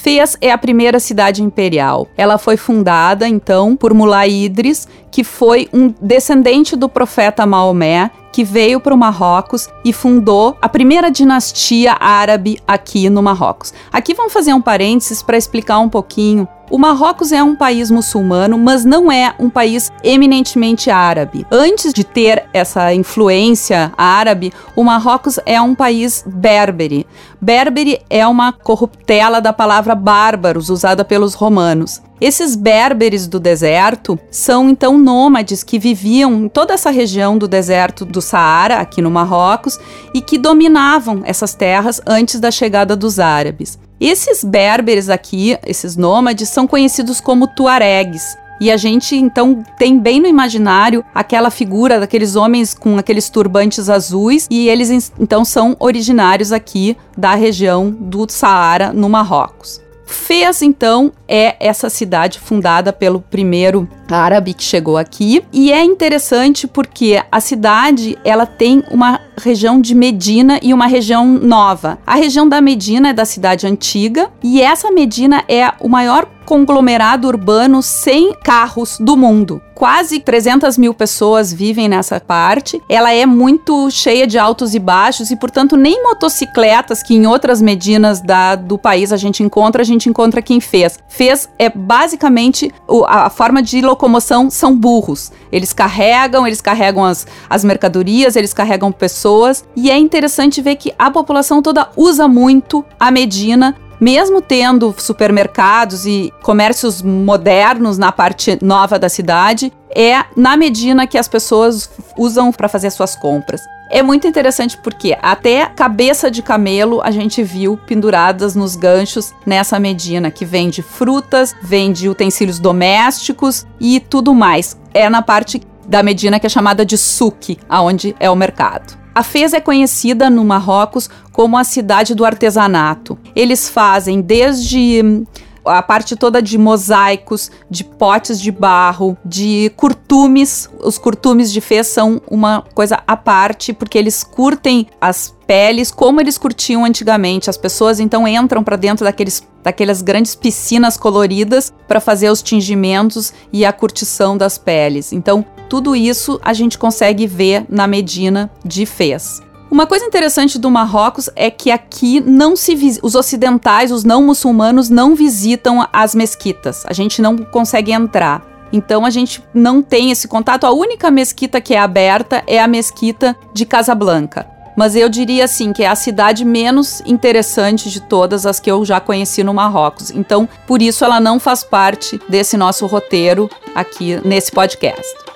Fez 0.07 0.37
é 0.39 0.53
a 0.53 0.57
primeira 0.57 1.01
cidade 1.01 1.43
imperial. 1.43 2.07
Ela 2.15 2.37
foi 2.37 2.55
fundada, 2.55 3.27
então, 3.27 3.75
por 3.75 3.93
Mullah 3.93 4.25
Idris, 4.25 4.87
que 5.11 5.21
foi 5.21 5.67
um 5.73 5.93
descendente 6.01 6.77
do 6.77 6.87
profeta 6.87 7.45
Maomé, 7.45 8.09
que 8.31 8.41
veio 8.41 8.79
para 8.79 8.93
o 8.93 8.97
Marrocos 8.97 9.67
e 9.83 9.91
fundou 9.91 10.55
a 10.61 10.69
primeira 10.69 11.11
dinastia 11.11 11.97
árabe 11.99 12.57
aqui 12.65 13.09
no 13.09 13.21
Marrocos. 13.21 13.73
Aqui 13.91 14.13
vamos 14.13 14.31
fazer 14.31 14.53
um 14.53 14.61
parênteses 14.61 15.21
para 15.21 15.37
explicar 15.37 15.79
um 15.79 15.89
pouquinho 15.89 16.47
o 16.69 16.77
Marrocos 16.77 17.31
é 17.31 17.41
um 17.41 17.55
país 17.55 17.89
muçulmano, 17.89 18.57
mas 18.57 18.83
não 18.83 19.11
é 19.11 19.33
um 19.39 19.49
país 19.49 19.91
eminentemente 20.03 20.89
árabe. 20.89 21.45
Antes 21.49 21.93
de 21.93 22.03
ter 22.03 22.45
essa 22.53 22.93
influência 22.93 23.91
árabe, 23.97 24.51
o 24.75 24.83
Marrocos 24.83 25.39
é 25.45 25.61
um 25.61 25.73
país 25.73 26.23
berbere. 26.25 27.07
Berbere 27.39 28.01
é 28.09 28.27
uma 28.27 28.51
corruptela 28.51 29.39
da 29.39 29.53
palavra 29.53 29.95
bárbaros 29.95 30.69
usada 30.69 31.05
pelos 31.05 31.33
romanos. 31.33 32.01
Esses 32.19 32.55
berberes 32.55 33.27
do 33.27 33.39
deserto 33.39 34.19
são 34.31 34.67
então 34.69 34.97
nômades 34.97 35.63
que 35.63 35.77
viviam 35.77 36.33
em 36.33 36.49
toda 36.49 36.73
essa 36.73 36.89
região 36.89 37.37
do 37.37 37.47
deserto 37.47 38.03
do 38.03 38.21
Saara, 38.21 38.77
aqui 38.77 39.01
no 39.01 39.11
Marrocos, 39.11 39.79
e 40.13 40.19
que 40.19 40.37
dominavam 40.37 41.21
essas 41.23 41.53
terras 41.53 42.01
antes 42.07 42.39
da 42.39 42.49
chegada 42.49 42.95
dos 42.95 43.19
árabes. 43.19 43.77
Esses 43.99 44.43
berberes 44.43 45.09
aqui, 45.09 45.57
esses 45.65 45.95
nômades, 45.95 46.49
são 46.49 46.67
conhecidos 46.67 47.19
como 47.19 47.47
tuaregs. 47.47 48.37
E 48.59 48.71
a 48.71 48.77
gente 48.77 49.15
então 49.15 49.63
tem 49.77 49.99
bem 49.99 50.19
no 50.19 50.27
imaginário 50.27 51.05
aquela 51.13 51.51
figura 51.51 51.99
daqueles 51.99 52.35
homens 52.35 52.73
com 52.73 52.97
aqueles 52.97 53.29
turbantes 53.29 53.89
azuis, 53.89 54.47
e 54.49 54.67
eles 54.67 55.11
então 55.19 55.45
são 55.45 55.75
originários 55.79 56.51
aqui 56.51 56.97
da 57.15 57.35
região 57.35 57.91
do 57.91 58.25
Saara, 58.29 58.91
no 58.91 59.09
Marrocos. 59.09 59.86
Fez, 60.07 60.61
então, 60.61 61.11
é 61.27 61.57
essa 61.59 61.89
cidade 61.89 62.39
fundada 62.39 62.93
pelo 62.93 63.19
primeiro 63.19 63.87
árabe 64.09 64.53
que 64.53 64.63
chegou 64.63 64.97
aqui. 64.97 65.43
E 65.51 65.71
é 65.71 65.83
interessante 65.83 66.65
porque 66.65 67.21
a 67.29 67.39
cidade, 67.41 68.17
ela 68.23 68.45
tem 68.45 68.83
uma 68.89 69.19
região 69.37 69.81
de 69.81 69.93
Medina 69.93 70.59
e 70.63 70.73
uma 70.73 70.87
região 70.87 71.27
nova. 71.27 71.99
A 72.07 72.15
região 72.15 72.47
da 72.47 72.61
Medina 72.61 73.09
é 73.09 73.13
da 73.13 73.25
cidade 73.25 73.67
antiga 73.67 74.31
e 74.41 74.61
essa 74.61 74.89
Medina 74.91 75.43
é 75.47 75.73
o 75.81 75.89
maior 75.89 76.25
conglomerado 76.47 77.27
urbano 77.27 77.83
sem 77.83 78.33
carros 78.41 78.97
do 79.01 79.17
mundo. 79.17 79.61
Quase 79.75 80.19
300 80.19 80.77
mil 80.77 80.93
pessoas 80.93 81.53
vivem 81.53 81.89
nessa 81.89 82.19
parte. 82.21 82.81
Ela 82.89 83.13
é 83.13 83.25
muito 83.25 83.91
cheia 83.91 84.25
de 84.25 84.39
altos 84.39 84.73
e 84.73 84.79
baixos 84.79 85.29
e, 85.29 85.35
portanto, 85.35 85.75
nem 85.75 86.01
motocicletas 86.01 87.03
que 87.03 87.13
em 87.13 87.27
outras 87.27 87.61
medinas 87.61 88.21
da, 88.21 88.55
do 88.55 88.77
país 88.77 89.11
a 89.11 89.17
gente 89.17 89.43
encontra, 89.43 89.81
a 89.81 89.85
gente 89.85 90.09
encontra 90.09 90.41
quem 90.41 90.59
fez. 90.61 90.97
Fez 91.07 91.49
é 91.59 91.69
basicamente 91.69 92.71
a 93.07 93.29
forma 93.29 93.61
de 93.61 93.81
locomoção 93.81 94.49
são 94.49 94.75
burros. 94.75 95.31
Eles 95.51 95.73
carregam, 95.73 96.47
eles 96.47 96.61
carregam 96.61 97.03
as, 97.03 97.27
as 97.49 97.63
mercadorias, 97.63 98.37
eles 98.37 98.53
carregam 98.53 98.91
pessoas. 98.91 99.65
E 99.75 99.91
é 99.91 99.97
interessante 99.97 100.61
ver 100.61 100.77
que 100.77 100.93
a 100.97 101.11
população 101.11 101.61
toda 101.61 101.89
usa 101.95 102.27
muito 102.27 102.85
a 102.99 103.11
Medina 103.11 103.75
mesmo 103.99 104.41
tendo 104.41 104.93
supermercados 104.97 106.05
e 106.05 106.33
comércios 106.41 107.01
modernos 107.01 107.97
na 107.97 108.11
parte 108.11 108.57
nova 108.61 108.97
da 108.99 109.09
cidade, 109.09 109.71
é 109.95 110.23
na 110.35 110.55
Medina 110.55 111.07
que 111.07 111.17
as 111.17 111.27
pessoas 111.27 111.89
usam 112.17 112.51
para 112.51 112.67
fazer 112.67 112.89
suas 112.91 113.15
compras. 113.15 113.61
É 113.89 114.03
muito 114.03 114.27
interessante 114.27 114.77
porque 114.77 115.17
até 115.21 115.65
cabeça 115.67 116.29
de 116.29 116.41
camelo 116.41 117.01
a 117.01 117.09
gente 117.09 117.41
viu 117.41 117.77
penduradas 117.87 118.53
nos 118.53 118.75
ganchos 118.75 119.33
nessa 119.45 119.79
Medina, 119.79 120.29
que 120.29 120.43
vende 120.43 120.81
frutas, 120.81 121.55
vende 121.61 122.09
utensílios 122.09 122.59
domésticos 122.59 123.65
e 123.79 123.99
tudo 123.99 124.33
mais. 124.33 124.77
É 124.93 125.09
na 125.09 125.21
parte 125.21 125.61
da 125.87 126.03
Medina 126.03 126.37
que 126.37 126.45
é 126.45 126.49
chamada 126.49 126.85
de 126.85 126.97
Suque, 126.97 127.57
aonde 127.69 128.13
é 128.19 128.29
o 128.29 128.35
mercado. 128.35 129.06
A 129.17 129.23
Fez 129.23 129.51
é 129.51 129.59
conhecida 129.59 130.29
no 130.29 130.45
Marrocos 130.45 131.09
como 131.31 131.57
a 131.57 131.63
cidade 131.63 132.13
do 132.13 132.23
artesanato. 132.23 133.17
Eles 133.35 133.67
fazem 133.67 134.21
desde 134.21 135.25
a 135.67 135.81
parte 135.81 136.15
toda 136.15 136.41
de 136.41 136.57
mosaicos, 136.57 137.51
de 137.69 137.83
potes 137.83 138.39
de 138.39 138.51
barro, 138.51 139.17
de 139.23 139.71
curtumes. 139.75 140.69
Os 140.79 140.97
curtumes 140.97 141.51
de 141.51 141.61
Fez 141.61 141.87
são 141.87 142.21
uma 142.29 142.63
coisa 142.73 143.01
à 143.05 143.15
parte, 143.15 143.73
porque 143.73 143.97
eles 143.97 144.23
curtem 144.23 144.87
as 144.99 145.35
peles 145.45 145.91
como 145.91 146.19
eles 146.19 146.37
curtiam 146.37 146.83
antigamente. 146.83 147.49
As 147.49 147.57
pessoas 147.57 147.99
então 147.99 148.27
entram 148.27 148.63
para 148.63 148.75
dentro 148.75 149.05
daqueles, 149.05 149.41
daquelas 149.63 150.01
grandes 150.01 150.35
piscinas 150.35 150.97
coloridas 150.97 151.73
para 151.87 152.01
fazer 152.01 152.29
os 152.29 152.41
tingimentos 152.41 153.33
e 153.51 153.65
a 153.65 153.71
curtição 153.71 154.37
das 154.37 154.57
peles. 154.57 155.13
Então, 155.13 155.45
tudo 155.69 155.95
isso 155.95 156.39
a 156.43 156.53
gente 156.53 156.77
consegue 156.77 157.25
ver 157.27 157.65
na 157.69 157.87
Medina 157.87 158.51
de 158.63 158.85
Fez. 158.85 159.41
Uma 159.69 159.85
coisa 159.85 160.05
interessante 160.05 160.57
do 160.57 160.71
Marrocos 160.71 161.29
é 161.35 161.51
que 161.51 161.69
aqui 161.69 162.21
não 162.21 162.55
se 162.55 162.99
os 163.03 163.15
ocidentais, 163.15 163.91
os 163.91 164.05
não 164.05 164.23
muçulmanos 164.23 164.89
não 164.89 165.13
visitam 165.13 165.85
as 165.91 166.15
mesquitas. 166.15 166.85
A 166.87 166.93
gente 166.93 167.21
não 167.21 167.37
consegue 167.37 167.91
entrar. 167.91 168.41
Então 168.71 169.05
a 169.05 169.09
gente 169.09 169.43
não 169.53 169.81
tem 169.81 170.09
esse 170.09 170.27
contato. 170.27 170.65
A 170.65 170.71
única 170.71 171.11
mesquita 171.11 171.59
que 171.59 171.73
é 171.73 171.79
aberta 171.79 172.43
é 172.47 172.61
a 172.61 172.67
mesquita 172.67 173.35
de 173.53 173.65
Casablanca. 173.65 174.47
Mas 174.77 174.95
eu 174.95 175.09
diria 175.09 175.45
assim 175.45 175.73
que 175.73 175.83
é 175.83 175.87
a 175.87 175.95
cidade 175.95 176.45
menos 176.45 177.01
interessante 177.05 177.89
de 177.89 177.99
todas 177.99 178.45
as 178.45 178.59
que 178.59 178.71
eu 178.71 178.85
já 178.85 178.99
conheci 178.99 179.43
no 179.43 179.53
Marrocos. 179.53 180.11
Então, 180.11 180.47
por 180.65 180.81
isso 180.81 181.03
ela 181.03 181.19
não 181.19 181.39
faz 181.39 181.63
parte 181.63 182.21
desse 182.29 182.55
nosso 182.55 182.85
roteiro 182.85 183.49
aqui 183.75 184.21
nesse 184.23 184.51
podcast. 184.51 185.26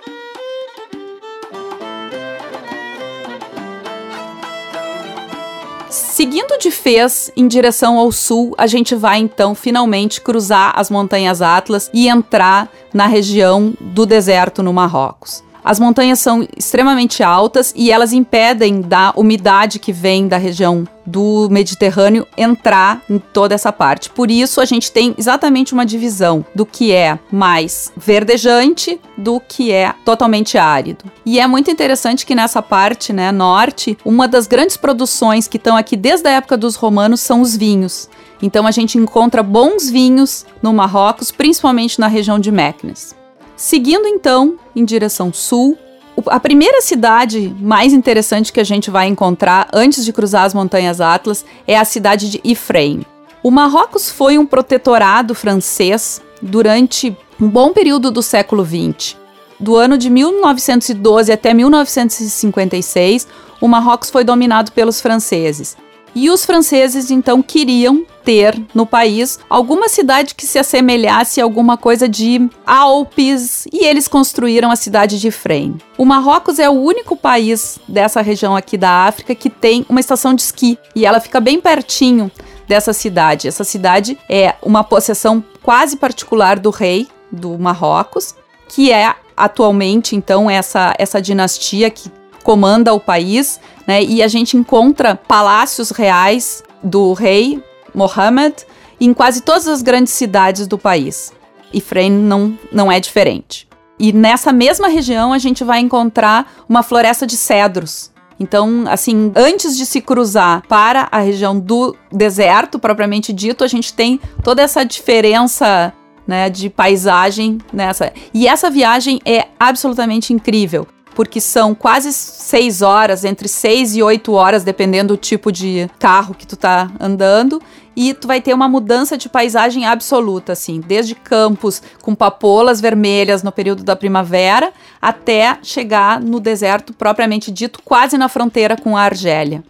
Seguindo 5.92 6.58
de 6.58 6.72
Fez 6.72 7.30
em 7.36 7.50
direção 7.50 7.98
ao 7.98 8.14
sul, 8.14 8.56
a 8.58 8.66
gente 8.66 8.96
vai 8.96 9.20
então 9.20 9.54
finalmente 9.54 10.22
cruzar 10.22 10.72
as 10.78 10.90
montanhas 10.90 11.42
Atlas 11.42 11.92
e 11.94 12.08
entrar 12.08 12.72
na 12.94 13.08
região 13.08 13.74
do 13.78 14.06
deserto 14.06 14.64
no 14.64 14.72
Marrocos. 14.72 15.44
As 15.63 15.80
montanhas 15.80 16.20
são 16.20 16.48
extremamente 16.58 17.22
altas 17.22 17.74
e 17.75 17.91
elas 17.91 18.13
impedem 18.13 18.82
da 18.82 19.13
umidade 19.15 19.80
que 19.80 19.94
vem 19.94 20.27
da 20.27 20.38
região 20.38 20.88
do 21.06 21.48
Mediterrâneo 21.51 22.27
entrar 22.38 23.01
em 23.10 23.20
toda 23.20 23.53
essa 23.53 23.72
parte. 23.72 24.10
Por 24.10 24.32
isso 24.32 24.62
a 24.62 24.65
gente 24.65 24.91
tem 24.91 25.13
exatamente 25.18 25.74
uma 25.74 25.86
divisão 25.86 26.46
do 26.53 26.65
que 26.65 26.91
é 26.91 27.20
mais 27.32 27.91
verdejante 27.96 29.00
do 29.18 29.39
que 29.39 29.72
é 29.72 29.94
totalmente 30.06 30.58
árido. 30.58 31.06
E 31.25 31.39
é 31.39 31.46
muito 31.46 31.70
interessante 31.70 32.25
que 32.25 32.36
nessa 32.36 32.62
parte, 32.62 33.13
né, 33.13 33.32
norte, 33.32 33.98
uma 34.03 34.27
das 34.27 34.48
grandes 34.48 34.77
produções 34.77 35.48
que 35.48 35.58
estão 35.58 35.75
aqui 35.75 35.96
desde 35.96 36.27
a 36.27 36.32
época 36.32 36.58
dos 36.58 36.75
romanos 36.75 37.22
são 37.22 37.41
os 37.41 37.56
vinhos. 37.56 38.10
Então 38.41 38.65
a 38.65 38.72
gente 38.72 38.98
encontra 38.98 39.44
bons 39.44 39.89
vinhos 39.89 40.46
no 40.62 40.74
Marrocos, 40.74 41.32
principalmente 41.32 42.00
na 42.00 42.08
região 42.08 42.39
de 42.39 42.51
Meknes. 42.51 43.21
Seguindo 43.62 44.08
então 44.08 44.56
em 44.75 44.84
direção 44.84 45.32
sul, 45.32 45.77
a 46.25 46.39
primeira 46.39 46.82
cidade 46.82 47.56
mais 47.60 47.94
interessante 47.94 48.51
que 48.51 48.60
a 48.60 48.63
gente 48.63 48.89
vai 48.89 49.06
encontrar 49.06 49.68
antes 49.72 50.03
de 50.03 50.12
cruzar 50.12 50.46
as 50.46 50.53
montanhas 50.56 51.00
Atlas 51.00 51.46
é 51.68 51.77
a 51.77 51.86
cidade 51.86 52.27
de 52.27 52.41
Ifrane. 52.44 53.06
O 53.44 53.51
Marrocos 53.51 54.10
foi 54.10 54.39
um 54.39 54.48
protetorado 54.48 55.36
francês 55.36 56.20
durante 56.41 57.15
um 57.39 57.48
bom 57.48 57.72
período 57.72 58.10
do 58.10 58.24
século 58.24 58.65
XX. 58.65 59.15
Do 59.60 59.75
ano 59.75 59.96
de 59.96 60.10
1912 60.10 61.32
até 61.32 61.53
1956, 61.53 63.27
o 63.62 63.68
Marrocos 63.68 64.10
foi 64.10 64.24
dominado 64.24 64.72
pelos 64.72 65.00
franceses. 65.00 65.77
E 66.13 66.30
os 66.30 66.46
franceses 66.46 67.10
então 67.10 67.41
queriam 67.41 68.06
ter 68.24 68.62
no 68.74 68.86
país 68.86 69.39
alguma 69.50 69.89
cidade 69.89 70.36
que 70.36 70.46
se 70.46 70.60
assemelhasse 70.60 71.41
a 71.41 71.44
alguma 71.44 71.77
coisa 71.77 72.08
de 72.08 72.50
Alpes 72.65 73.65
e 73.72 73.86
eles 73.86 74.08
construíram 74.08 74.70
a 74.70 74.75
cidade 74.75 75.20
de 75.20 75.32
Frame. 75.32 75.77
O 75.98 76.06
Marrocos 76.06 76.60
é 76.60 76.70
o 76.70 76.74
único 76.74 77.15
país 77.15 77.80
dessa 77.88 78.22
região 78.22 78.56
aqui 78.56 78.77
da 78.77 79.06
África 79.06 79.34
que 79.34 79.50
tem 79.50 79.86
uma 79.89 80.00
estação 80.00 80.34
de 80.34 80.41
esqui 80.41 80.77
e 80.96 81.06
ela 81.06 81.20
fica 81.20 81.39
bem 81.39 81.60
pertinho 81.60 82.32
dessa 82.68 82.94
cidade. 82.94 83.48
Essa 83.48 83.63
cidade 83.63 84.18
é 84.30 84.56
uma 84.62 84.84
possessão 84.84 85.44
quase 85.63 85.98
particular 85.98 86.60
do 86.60 86.70
rei 86.70 87.08
do 87.32 87.58
Marrocos, 87.58 88.36
que 88.68 88.91
é 88.91 89.13
atualmente 89.36 90.15
então 90.15 90.50
essa 90.50 90.94
essa 90.98 91.22
dinastia 91.22 91.89
que 91.89 92.12
comanda 92.42 92.94
o 92.94 93.00
país, 93.00 93.60
né? 93.88 94.04
E 94.04 94.22
a 94.22 94.28
gente 94.28 94.58
encontra 94.58 95.16
palácios 95.16 95.92
reais 95.92 96.64
do 96.84 97.14
rei 97.14 97.64
Mohammed 97.94 98.56
em 99.00 99.14
quase 99.14 99.42
todas 99.42 99.68
as 99.68 99.82
grandes 99.82 100.14
cidades 100.14 100.68
do 100.68 100.78
país. 100.78 101.34
E 101.74 101.80
Frame 101.80 102.10
não, 102.10 102.58
não 102.72 102.92
é 102.92 103.00
diferente. 103.00 103.68
E 103.98 104.12
nessa 104.12 104.52
mesma 104.52 104.88
região 104.88 105.32
a 105.34 105.38
gente 105.38 105.64
vai 105.64 105.80
encontrar 105.80 106.52
uma 106.68 106.84
floresta 106.84 107.26
de 107.26 107.38
cedros. 107.38 108.12
Então, 108.40 108.86
assim, 108.88 109.32
antes 109.36 109.78
de 109.78 109.86
se 109.86 110.02
cruzar 110.02 110.64
para 110.68 111.08
a 111.12 111.20
região 111.20 111.60
do 111.60 111.96
deserto 112.12 112.80
propriamente 112.80 113.32
dito, 113.32 113.64
a 113.64 113.68
gente 113.68 113.94
tem 113.94 114.20
toda 114.44 114.64
essa 114.64 114.84
diferença 114.84 115.94
né, 116.26 116.50
de 116.50 116.68
paisagem 116.70 117.60
nessa. 117.72 118.12
E 118.34 118.48
essa 118.48 118.70
viagem 118.70 119.22
é 119.26 119.48
absolutamente 119.60 120.34
incrível 120.34 120.88
porque 121.15 121.39
são 121.41 121.75
quase 121.75 122.12
seis 122.13 122.82
horas, 122.82 123.24
entre 123.24 123.48
seis 123.48 123.96
e 123.96 124.03
oito 124.03 124.34
horas, 124.34 124.63
dependendo 124.63 125.15
do 125.15 125.18
tipo 125.18 125.51
de 125.51 125.89
carro 126.00 126.34
que 126.34 126.48
tu 126.48 126.56
tá 126.56 126.91
andando. 127.00 127.62
E 127.96 128.13
tu 128.13 128.27
vai 128.27 128.39
ter 128.39 128.53
uma 128.53 128.70
mudança 128.70 129.18
de 129.18 129.27
paisagem 129.27 129.86
absoluta, 129.86 130.53
assim, 130.53 130.80
desde 130.80 131.13
campos 131.13 131.82
com 132.01 132.15
papolas 132.15 132.80
vermelhas 132.80 133.44
no 133.44 133.51
período 133.51 133.84
da 133.84 133.96
primavera 133.96 134.72
até 135.01 135.58
chegar 135.62 136.22
no 136.22 136.39
deserto 136.39 136.94
propriamente 136.94 137.51
dito, 137.51 137.82
quase 137.84 138.18
na 138.18 138.30
fronteira 138.30 138.77
com 138.77 138.96
a 138.96 139.01
Argélia. 139.01 139.62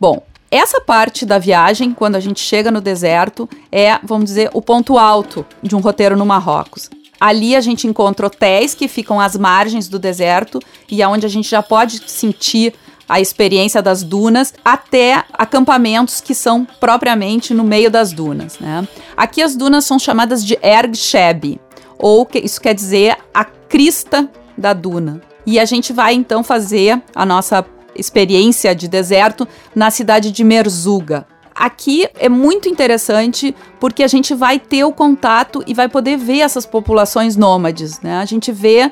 Bom, 0.00 0.22
essa 0.50 0.80
parte 0.80 1.26
da 1.26 1.38
viagem, 1.38 1.92
quando 1.92 2.16
a 2.16 2.20
gente 2.20 2.40
chega 2.40 2.70
no 2.70 2.80
deserto, 2.80 3.46
é, 3.70 3.98
vamos 4.02 4.26
dizer, 4.26 4.50
o 4.54 4.62
ponto 4.62 4.96
alto 4.96 5.44
de 5.62 5.76
um 5.76 5.80
roteiro 5.80 6.16
no 6.16 6.24
Marrocos. 6.24 6.88
Ali 7.20 7.56
a 7.56 7.60
gente 7.60 7.86
encontra 7.86 8.26
hotéis 8.26 8.74
que 8.74 8.88
ficam 8.88 9.20
às 9.20 9.36
margens 9.36 9.88
do 9.88 9.98
deserto 9.98 10.60
e 10.88 11.02
aonde 11.02 11.26
a 11.26 11.28
gente 11.28 11.48
já 11.48 11.62
pode 11.62 12.02
sentir 12.10 12.74
a 13.08 13.20
experiência 13.20 13.80
das 13.80 14.02
dunas, 14.02 14.52
até 14.62 15.24
acampamentos 15.32 16.20
que 16.20 16.34
são 16.34 16.66
propriamente 16.78 17.54
no 17.54 17.64
meio 17.64 17.90
das 17.90 18.12
dunas. 18.12 18.58
Né? 18.58 18.86
Aqui 19.16 19.42
as 19.42 19.56
dunas 19.56 19.86
são 19.86 19.98
chamadas 19.98 20.44
de 20.44 20.58
Erg 20.62 20.94
Sheb, 20.94 21.58
ou 21.98 22.26
que 22.26 22.38
isso 22.38 22.60
quer 22.60 22.74
dizer 22.74 23.16
a 23.32 23.44
crista 23.44 24.28
da 24.56 24.74
duna. 24.74 25.22
E 25.46 25.58
a 25.58 25.64
gente 25.64 25.92
vai 25.92 26.12
então 26.12 26.44
fazer 26.44 27.02
a 27.14 27.24
nossa 27.24 27.64
experiência 27.96 28.74
de 28.74 28.86
deserto 28.86 29.48
na 29.74 29.90
cidade 29.90 30.30
de 30.30 30.44
Merzuga. 30.44 31.26
Aqui 31.58 32.08
é 32.14 32.28
muito 32.28 32.68
interessante 32.68 33.52
porque 33.80 34.04
a 34.04 34.06
gente 34.06 34.32
vai 34.32 34.60
ter 34.60 34.84
o 34.84 34.92
contato 34.92 35.60
e 35.66 35.74
vai 35.74 35.88
poder 35.88 36.16
ver 36.16 36.38
essas 36.38 36.64
populações 36.64 37.34
nômades, 37.34 38.00
né? 38.00 38.18
A 38.18 38.24
gente 38.24 38.52
vê 38.52 38.88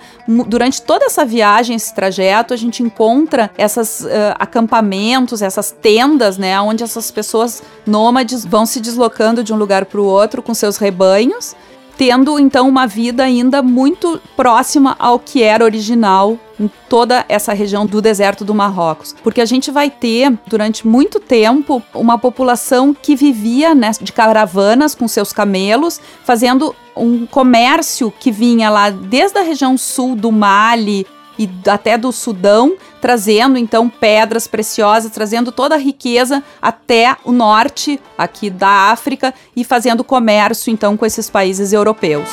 durante 0.48 0.82
toda 0.82 1.04
essa 1.04 1.24
viagem, 1.24 1.76
esse 1.76 1.94
trajeto, 1.94 2.52
a 2.52 2.56
gente 2.56 2.82
encontra 2.82 3.52
esses 3.56 4.00
uh, 4.00 4.08
acampamentos, 4.36 5.42
essas 5.42 5.70
tendas, 5.70 6.36
né? 6.36 6.60
Onde 6.60 6.82
essas 6.82 7.08
pessoas 7.08 7.62
nômades 7.86 8.44
vão 8.44 8.66
se 8.66 8.80
deslocando 8.80 9.44
de 9.44 9.52
um 9.52 9.56
lugar 9.56 9.84
para 9.86 10.00
o 10.00 10.04
outro 10.04 10.42
com 10.42 10.52
seus 10.52 10.76
rebanhos 10.76 11.54
tendo 11.96 12.38
então 12.38 12.68
uma 12.68 12.86
vida 12.86 13.24
ainda 13.24 13.62
muito 13.62 14.20
próxima 14.36 14.94
ao 14.98 15.18
que 15.18 15.42
era 15.42 15.64
original 15.64 16.38
em 16.58 16.70
toda 16.88 17.24
essa 17.28 17.52
região 17.52 17.84
do 17.84 18.00
deserto 18.00 18.44
do 18.44 18.54
Marrocos, 18.54 19.14
porque 19.22 19.40
a 19.40 19.44
gente 19.44 19.70
vai 19.70 19.90
ter 19.90 20.32
durante 20.46 20.86
muito 20.86 21.20
tempo 21.20 21.82
uma 21.94 22.18
população 22.18 22.94
que 22.94 23.14
vivia 23.14 23.74
né, 23.74 23.90
de 24.00 24.12
caravanas 24.12 24.94
com 24.94 25.06
seus 25.06 25.32
camelos, 25.32 26.00
fazendo 26.24 26.74
um 26.96 27.26
comércio 27.26 28.10
que 28.10 28.30
vinha 28.30 28.70
lá 28.70 28.88
desde 28.88 29.38
a 29.38 29.42
região 29.42 29.76
sul 29.76 30.16
do 30.16 30.32
Mali, 30.32 31.06
e 31.38 31.48
até 31.66 31.98
do 31.98 32.12
Sudão, 32.12 32.76
trazendo 33.00 33.56
então 33.58 33.88
pedras 33.88 34.46
preciosas, 34.46 35.10
trazendo 35.10 35.52
toda 35.52 35.74
a 35.74 35.78
riqueza 35.78 36.42
até 36.60 37.16
o 37.24 37.32
norte 37.32 38.00
aqui 38.16 38.50
da 38.50 38.90
África 38.90 39.34
e 39.54 39.64
fazendo 39.64 40.04
comércio 40.04 40.72
então 40.72 40.96
com 40.96 41.06
esses 41.06 41.28
países 41.30 41.72
europeus. 41.72 42.28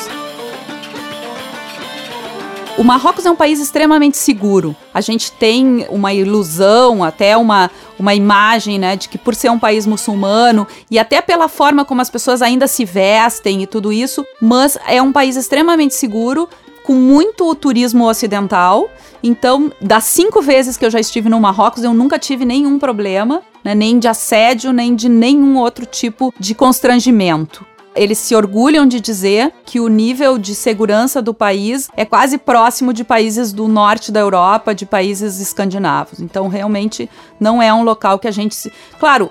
O 2.76 2.82
Marrocos 2.82 3.24
é 3.24 3.30
um 3.30 3.36
país 3.36 3.60
extremamente 3.60 4.16
seguro. 4.16 4.74
A 4.92 5.00
gente 5.00 5.30
tem 5.30 5.86
uma 5.88 6.12
ilusão, 6.12 7.04
até 7.04 7.36
uma, 7.36 7.70
uma 7.96 8.14
imagem, 8.16 8.80
né, 8.80 8.96
de 8.96 9.08
que 9.08 9.16
por 9.16 9.32
ser 9.32 9.48
um 9.48 9.60
país 9.60 9.86
muçulmano 9.86 10.66
e 10.90 10.98
até 10.98 11.22
pela 11.22 11.46
forma 11.46 11.84
como 11.84 12.00
as 12.00 12.10
pessoas 12.10 12.42
ainda 12.42 12.66
se 12.66 12.84
vestem 12.84 13.62
e 13.62 13.66
tudo 13.66 13.92
isso, 13.92 14.26
mas 14.40 14.76
é 14.88 15.00
um 15.00 15.12
país 15.12 15.36
extremamente 15.36 15.94
seguro 15.94 16.48
com 16.84 16.94
muito 16.94 17.52
turismo 17.56 18.06
ocidental. 18.08 18.88
Então, 19.22 19.72
das 19.80 20.04
cinco 20.04 20.40
vezes 20.40 20.76
que 20.76 20.84
eu 20.84 20.90
já 20.90 21.00
estive 21.00 21.28
no 21.28 21.40
Marrocos, 21.40 21.82
eu 21.82 21.94
nunca 21.94 22.18
tive 22.18 22.44
nenhum 22.44 22.78
problema, 22.78 23.42
né, 23.64 23.74
nem 23.74 23.98
de 23.98 24.06
assédio, 24.06 24.72
nem 24.72 24.94
de 24.94 25.08
nenhum 25.08 25.56
outro 25.56 25.86
tipo 25.86 26.32
de 26.38 26.54
constrangimento. 26.54 27.66
Eles 27.96 28.18
se 28.18 28.34
orgulham 28.34 28.86
de 28.86 29.00
dizer 29.00 29.52
que 29.64 29.80
o 29.80 29.88
nível 29.88 30.36
de 30.36 30.54
segurança 30.54 31.22
do 31.22 31.32
país 31.32 31.88
é 31.96 32.04
quase 32.04 32.36
próximo 32.36 32.92
de 32.92 33.04
países 33.04 33.52
do 33.52 33.68
norte 33.68 34.12
da 34.12 34.20
Europa, 34.20 34.74
de 34.74 34.84
países 34.84 35.40
escandinavos. 35.40 36.20
Então, 36.20 36.48
realmente, 36.48 37.08
não 37.38 37.62
é 37.62 37.72
um 37.72 37.84
local 37.84 38.18
que 38.18 38.28
a 38.28 38.32
gente 38.32 38.54
se. 38.54 38.72
Claro, 38.98 39.30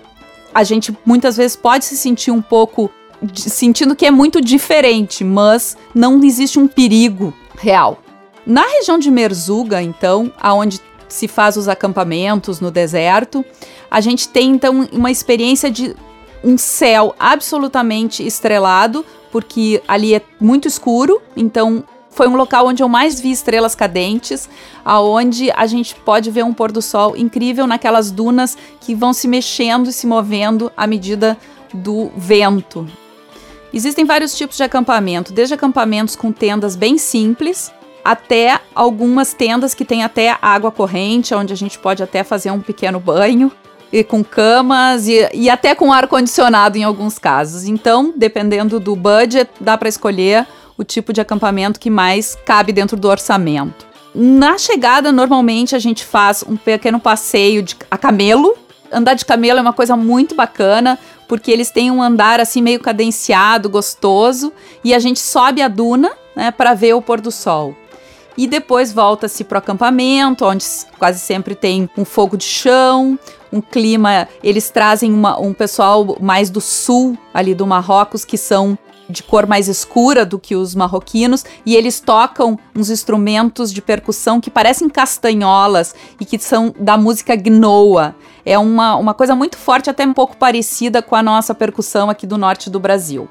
a 0.53 0.63
gente 0.63 0.97
muitas 1.05 1.35
vezes 1.35 1.57
pode 1.57 1.83
se 1.83 1.97
sentir 1.97 2.31
um 2.31 2.41
pouco 2.41 2.89
sentindo 3.35 3.95
que 3.95 4.05
é 4.05 4.11
muito 4.11 4.41
diferente, 4.41 5.23
mas 5.23 5.77
não 5.93 6.23
existe 6.23 6.59
um 6.59 6.67
perigo 6.67 7.33
real. 7.57 7.99
Na 8.45 8.63
região 8.63 8.97
de 8.97 9.09
Merzuga, 9.09 9.81
então, 9.81 10.31
aonde 10.39 10.81
se 11.07 11.27
faz 11.27 11.55
os 11.55 11.67
acampamentos 11.67 12.59
no 12.59 12.71
deserto, 12.71 13.45
a 13.89 14.01
gente 14.01 14.27
tem 14.27 14.51
então 14.51 14.87
uma 14.91 15.11
experiência 15.11 15.69
de 15.69 15.95
um 16.43 16.57
céu 16.57 17.15
absolutamente 17.17 18.25
estrelado, 18.25 19.05
porque 19.31 19.81
ali 19.87 20.13
é 20.13 20.21
muito 20.39 20.67
escuro, 20.67 21.21
então 21.37 21.83
foi 22.09 22.27
um 22.27 22.35
local 22.35 22.67
onde 22.67 22.83
eu 22.83 22.89
mais 22.89 23.19
vi 23.19 23.31
estrelas 23.31 23.75
cadentes, 23.75 24.49
aonde 24.83 25.51
a 25.51 25.65
gente 25.65 25.95
pode 25.95 26.29
ver 26.29 26.43
um 26.43 26.53
pôr 26.53 26.71
do 26.71 26.81
sol 26.81 27.15
incrível 27.15 27.65
naquelas 27.65 28.11
dunas 28.11 28.57
que 28.79 28.93
vão 28.93 29.13
se 29.13 29.27
mexendo 29.27 29.89
e 29.89 29.93
se 29.93 30.05
movendo 30.05 30.71
à 30.75 30.85
medida 30.85 31.37
do 31.73 32.11
vento. 32.15 32.87
Existem 33.73 34.05
vários 34.05 34.35
tipos 34.37 34.55
de 34.55 34.63
acampamento, 34.63 35.33
desde 35.33 35.55
acampamentos 35.55 36.15
com 36.15 36.31
tendas 36.31 36.75
bem 36.75 36.97
simples, 36.97 37.71
até 38.05 38.59
algumas 38.75 39.33
tendas 39.33 39.73
que 39.73 39.83
têm 39.83 40.03
até 40.03 40.37
água 40.39 40.71
corrente, 40.71 41.33
onde 41.33 41.51
a 41.51 41.55
gente 41.55 41.79
pode 41.79 42.03
até 42.03 42.23
fazer 42.23 42.51
um 42.51 42.59
pequeno 42.59 42.99
banho, 42.99 43.51
e 43.91 44.03
com 44.03 44.23
camas 44.23 45.07
e, 45.07 45.27
e 45.33 45.49
até 45.49 45.73
com 45.73 45.93
ar 45.93 46.07
condicionado 46.07 46.77
em 46.77 46.83
alguns 46.83 47.17
casos. 47.17 47.65
Então, 47.65 48.13
dependendo 48.15 48.79
do 48.79 48.95
budget, 48.95 49.49
dá 49.59 49.77
para 49.77 49.89
escolher 49.89 50.47
o 50.77 50.83
tipo 50.83 51.13
de 51.13 51.21
acampamento 51.21 51.79
que 51.79 51.89
mais 51.89 52.35
cabe 52.45 52.73
dentro 52.73 52.97
do 52.97 53.07
orçamento. 53.07 53.85
Na 54.13 54.57
chegada, 54.57 55.11
normalmente 55.11 55.75
a 55.75 55.79
gente 55.79 56.05
faz 56.05 56.43
um 56.47 56.55
pequeno 56.55 56.99
passeio 56.99 57.63
de, 57.63 57.75
a 57.89 57.97
camelo. 57.97 58.55
Andar 58.91 59.15
de 59.15 59.25
camelo 59.25 59.59
é 59.59 59.61
uma 59.61 59.73
coisa 59.73 59.95
muito 59.95 60.35
bacana, 60.35 60.99
porque 61.33 61.49
eles 61.49 61.71
têm 61.71 61.89
um 61.89 61.99
andar 61.99 62.39
assim 62.39 62.61
meio 62.61 62.79
cadenciado, 62.79 63.67
gostoso, 63.67 64.53
e 64.83 64.93
a 64.93 64.99
gente 64.99 65.19
sobe 65.19 65.63
a 65.63 65.67
duna, 65.67 66.11
né, 66.35 66.51
para 66.51 66.75
ver 66.75 66.93
o 66.93 67.01
pôr 67.01 67.19
do 67.19 67.31
sol. 67.31 67.75
E 68.37 68.45
depois 68.45 68.93
volta-se 68.93 69.43
para 69.43 69.55
o 69.55 69.57
acampamento, 69.57 70.45
onde 70.45 70.63
quase 70.99 71.17
sempre 71.17 71.55
tem 71.55 71.89
um 71.97 72.05
fogo 72.05 72.37
de 72.37 72.43
chão, 72.43 73.17
um 73.51 73.61
clima. 73.61 74.27
Eles 74.43 74.69
trazem 74.69 75.11
uma, 75.11 75.39
um 75.39 75.55
pessoal 75.55 76.15
mais 76.21 76.51
do 76.51 76.61
sul, 76.61 77.17
ali 77.33 77.55
do 77.55 77.65
Marrocos, 77.65 78.23
que 78.23 78.37
são 78.37 78.77
de 79.13 79.23
cor 79.23 79.47
mais 79.47 79.69
escura 79.69 80.25
do 80.25 80.37
que 80.37 80.55
os 80.55 80.75
marroquinos, 80.75 81.45
e 81.65 81.75
eles 81.75 82.01
tocam 82.01 82.59
uns 82.75 82.89
instrumentos 82.89 83.71
de 83.71 83.81
percussão 83.81 84.41
que 84.41 84.51
parecem 84.51 84.89
castanholas 84.89 85.95
e 86.19 86.25
que 86.25 86.37
são 86.39 86.73
da 86.77 86.97
música 86.97 87.35
gnoa. 87.35 88.15
É 88.45 88.57
uma, 88.57 88.95
uma 88.97 89.13
coisa 89.13 89.35
muito 89.35 89.57
forte, 89.57 89.89
até 89.89 90.05
um 90.05 90.13
pouco 90.13 90.35
parecida 90.35 91.01
com 91.01 91.15
a 91.15 91.23
nossa 91.23 91.55
percussão 91.55 92.09
aqui 92.09 92.27
do 92.27 92.37
norte 92.37 92.69
do 92.69 92.79
Brasil. 92.79 93.29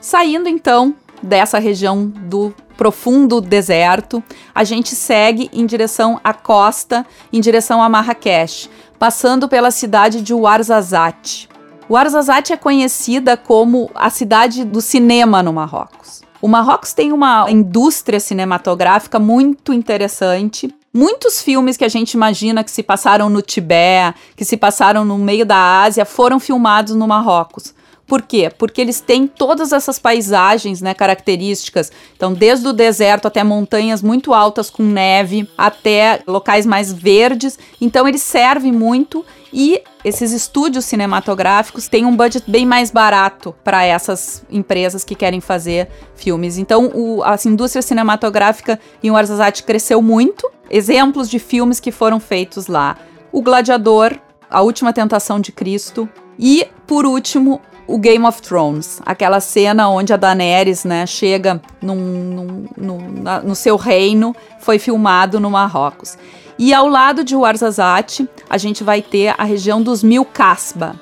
Saindo 0.00 0.48
então 0.48 0.94
dessa 1.22 1.58
região 1.58 2.06
do 2.06 2.54
profundo 2.76 3.40
deserto, 3.40 4.22
a 4.54 4.64
gente 4.64 4.94
segue 4.94 5.48
em 5.52 5.64
direção 5.64 6.20
à 6.22 6.34
costa, 6.34 7.06
em 7.32 7.40
direção 7.40 7.82
a 7.82 7.88
Marrakech, 7.88 8.68
passando 8.98 9.48
pela 9.48 9.70
cidade 9.70 10.20
de 10.20 10.34
Ouarzazate. 10.34 11.48
Ouarzazate 11.88 12.52
é 12.52 12.56
conhecida 12.56 13.36
como 13.36 13.90
a 13.94 14.08
cidade 14.08 14.64
do 14.64 14.80
cinema 14.80 15.42
no 15.42 15.52
Marrocos. 15.52 16.22
O 16.40 16.48
Marrocos 16.48 16.92
tem 16.92 17.12
uma 17.12 17.50
indústria 17.50 18.18
cinematográfica 18.18 19.18
muito 19.18 19.72
interessante. 19.72 20.74
Muitos 20.92 21.40
filmes 21.40 21.76
que 21.76 21.84
a 21.84 21.88
gente 21.88 22.12
imagina 22.12 22.64
que 22.64 22.70
se 22.70 22.82
passaram 22.82 23.28
no 23.28 23.40
Tibete, 23.40 24.18
que 24.36 24.44
se 24.44 24.56
passaram 24.56 25.04
no 25.04 25.18
meio 25.18 25.46
da 25.46 25.82
Ásia, 25.82 26.04
foram 26.04 26.40
filmados 26.40 26.94
no 26.94 27.06
Marrocos. 27.06 27.74
Por 28.06 28.22
quê? 28.22 28.52
Porque 28.58 28.80
eles 28.80 29.00
têm 29.00 29.26
todas 29.26 29.72
essas 29.72 29.98
paisagens, 29.98 30.82
né, 30.82 30.92
características. 30.92 31.90
Então, 32.14 32.34
desde 32.34 32.66
o 32.68 32.72
deserto 32.72 33.26
até 33.26 33.42
montanhas 33.42 34.02
muito 34.02 34.34
altas 34.34 34.68
com 34.68 34.82
neve, 34.82 35.48
até 35.56 36.20
locais 36.26 36.66
mais 36.66 36.92
verdes. 36.92 37.58
Então, 37.80 38.06
eles 38.06 38.20
servem 38.20 38.72
muito 38.72 39.24
e 39.52 39.82
esses 40.04 40.32
estúdios 40.32 40.84
cinematográficos 40.84 41.86
têm 41.86 42.06
um 42.06 42.16
budget 42.16 42.50
bem 42.50 42.64
mais 42.64 42.90
barato 42.90 43.54
para 43.62 43.84
essas 43.84 44.44
empresas 44.50 45.04
que 45.04 45.14
querem 45.14 45.40
fazer 45.40 45.88
filmes. 46.14 46.58
Então, 46.58 46.90
o, 46.94 47.22
a 47.22 47.36
indústria 47.44 47.82
cinematográfica 47.82 48.80
em 49.02 49.10
Ouarzazate 49.10 49.62
cresceu 49.62 50.00
muito. 50.00 50.50
Exemplos 50.70 51.28
de 51.28 51.38
filmes 51.38 51.78
que 51.78 51.92
foram 51.92 52.18
feitos 52.18 52.66
lá: 52.66 52.96
O 53.30 53.42
Gladiador, 53.42 54.18
A 54.48 54.62
Última 54.62 54.92
Tentação 54.92 55.38
de 55.38 55.52
Cristo 55.52 56.08
e, 56.38 56.66
por 56.86 57.04
último, 57.04 57.60
o 57.86 57.98
Game 57.98 58.24
of 58.24 58.40
Thrones, 58.42 59.00
aquela 59.04 59.40
cena 59.40 59.88
onde 59.88 60.12
a 60.12 60.16
Daenerys, 60.16 60.84
né, 60.84 61.06
chega 61.06 61.60
num, 61.80 61.96
num, 61.96 62.66
num, 62.76 63.22
na, 63.22 63.40
no 63.40 63.54
seu 63.54 63.76
reino, 63.76 64.34
foi 64.60 64.78
filmado 64.78 65.40
no 65.40 65.50
Marrocos. 65.50 66.16
E 66.58 66.72
ao 66.72 66.86
lado 66.86 67.24
de 67.24 67.34
Ouarzazate, 67.34 68.28
a 68.48 68.56
gente 68.56 68.84
vai 68.84 69.02
ter 69.02 69.34
a 69.36 69.44
região 69.44 69.82
dos 69.82 70.02
Mil 70.02 70.24
Casba. 70.24 70.94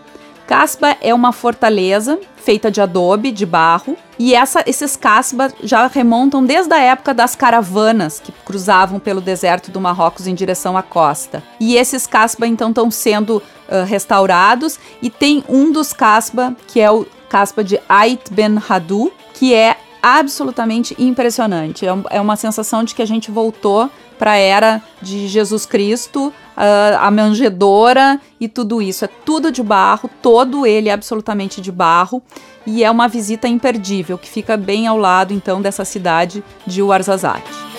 Casba 0.47 0.97
é 1.01 1.15
uma 1.15 1.33
fortaleza 1.33 2.19
feita 2.37 2.71
de 2.71 2.81
adobe, 2.81 3.31
de 3.31 3.47
barro, 3.47 3.97
e 4.19 4.35
essa, 4.35 4.65
esses 4.67 4.97
casbas 4.97 5.55
já 5.63 5.87
remontam 5.87 6.45
desde 6.45 6.75
a 6.75 6.81
época 6.81 7.15
das 7.15 7.37
caravanas 7.37 8.19
que 8.19 8.33
cruzavam 8.45 8.99
pelo 8.99 9.21
deserto 9.21 9.71
do 9.71 9.81
Marrocos 9.81 10.27
em 10.27 10.35
direção 10.35 10.77
à 10.77 10.83
costa. 10.83 11.43
E 11.61 11.77
esses 11.77 12.07
casbas 12.07 12.49
então 12.49 12.71
estão 12.71 12.91
sendo 12.91 13.41
uh, 13.71 13.85
restaurados 13.85 14.79
e 15.01 15.09
tem 15.09 15.45
um 15.49 15.71
dos 15.73 15.93
casbas 15.93 16.55
que 16.67 16.81
é 16.81 16.91
o 16.91 17.07
casba 17.29 17.63
de 17.63 17.81
Ait 17.89 18.31
Ben 18.31 18.59
Hadou, 18.69 19.13
que 19.35 19.55
é 19.55 19.77
absolutamente 20.03 20.95
impressionante. 20.99 21.87
É, 21.87 21.95
é 22.11 22.21
uma 22.21 22.37
sensação 22.37 22.83
de 22.83 22.95
que 22.95 23.03
a 23.03 23.07
gente 23.07 23.31
voltou 23.31 23.89
para 24.19 24.33
a 24.33 24.37
era 24.37 24.83
de 25.01 25.27
Jesus 25.29 25.65
Cristo, 25.65 26.33
a 26.55 27.11
manjedora 27.11 28.21
e 28.39 28.49
tudo 28.49 28.83
isso. 28.83 29.05
É 29.05 29.09
tudo 29.09 29.51
de 29.51 29.63
barro, 29.63 30.11
todo 30.21 30.67
ele 30.67 30.91
é 30.91 30.93
absolutamente 30.93 31.59
de 31.61 31.73
barro 31.73 32.23
e 32.67 32.85
é 32.85 32.91
uma 32.91 33.09
visita 33.09 33.49
imperdível 33.49 34.19
que 34.19 34.29
fica 34.29 34.59
bem 34.59 34.87
ao 34.87 34.99
lado 34.99 35.33
então 35.33 35.63
dessa 35.63 35.87
cidade 35.87 36.45
de 36.67 36.83
Ouarzazate. 36.83 37.70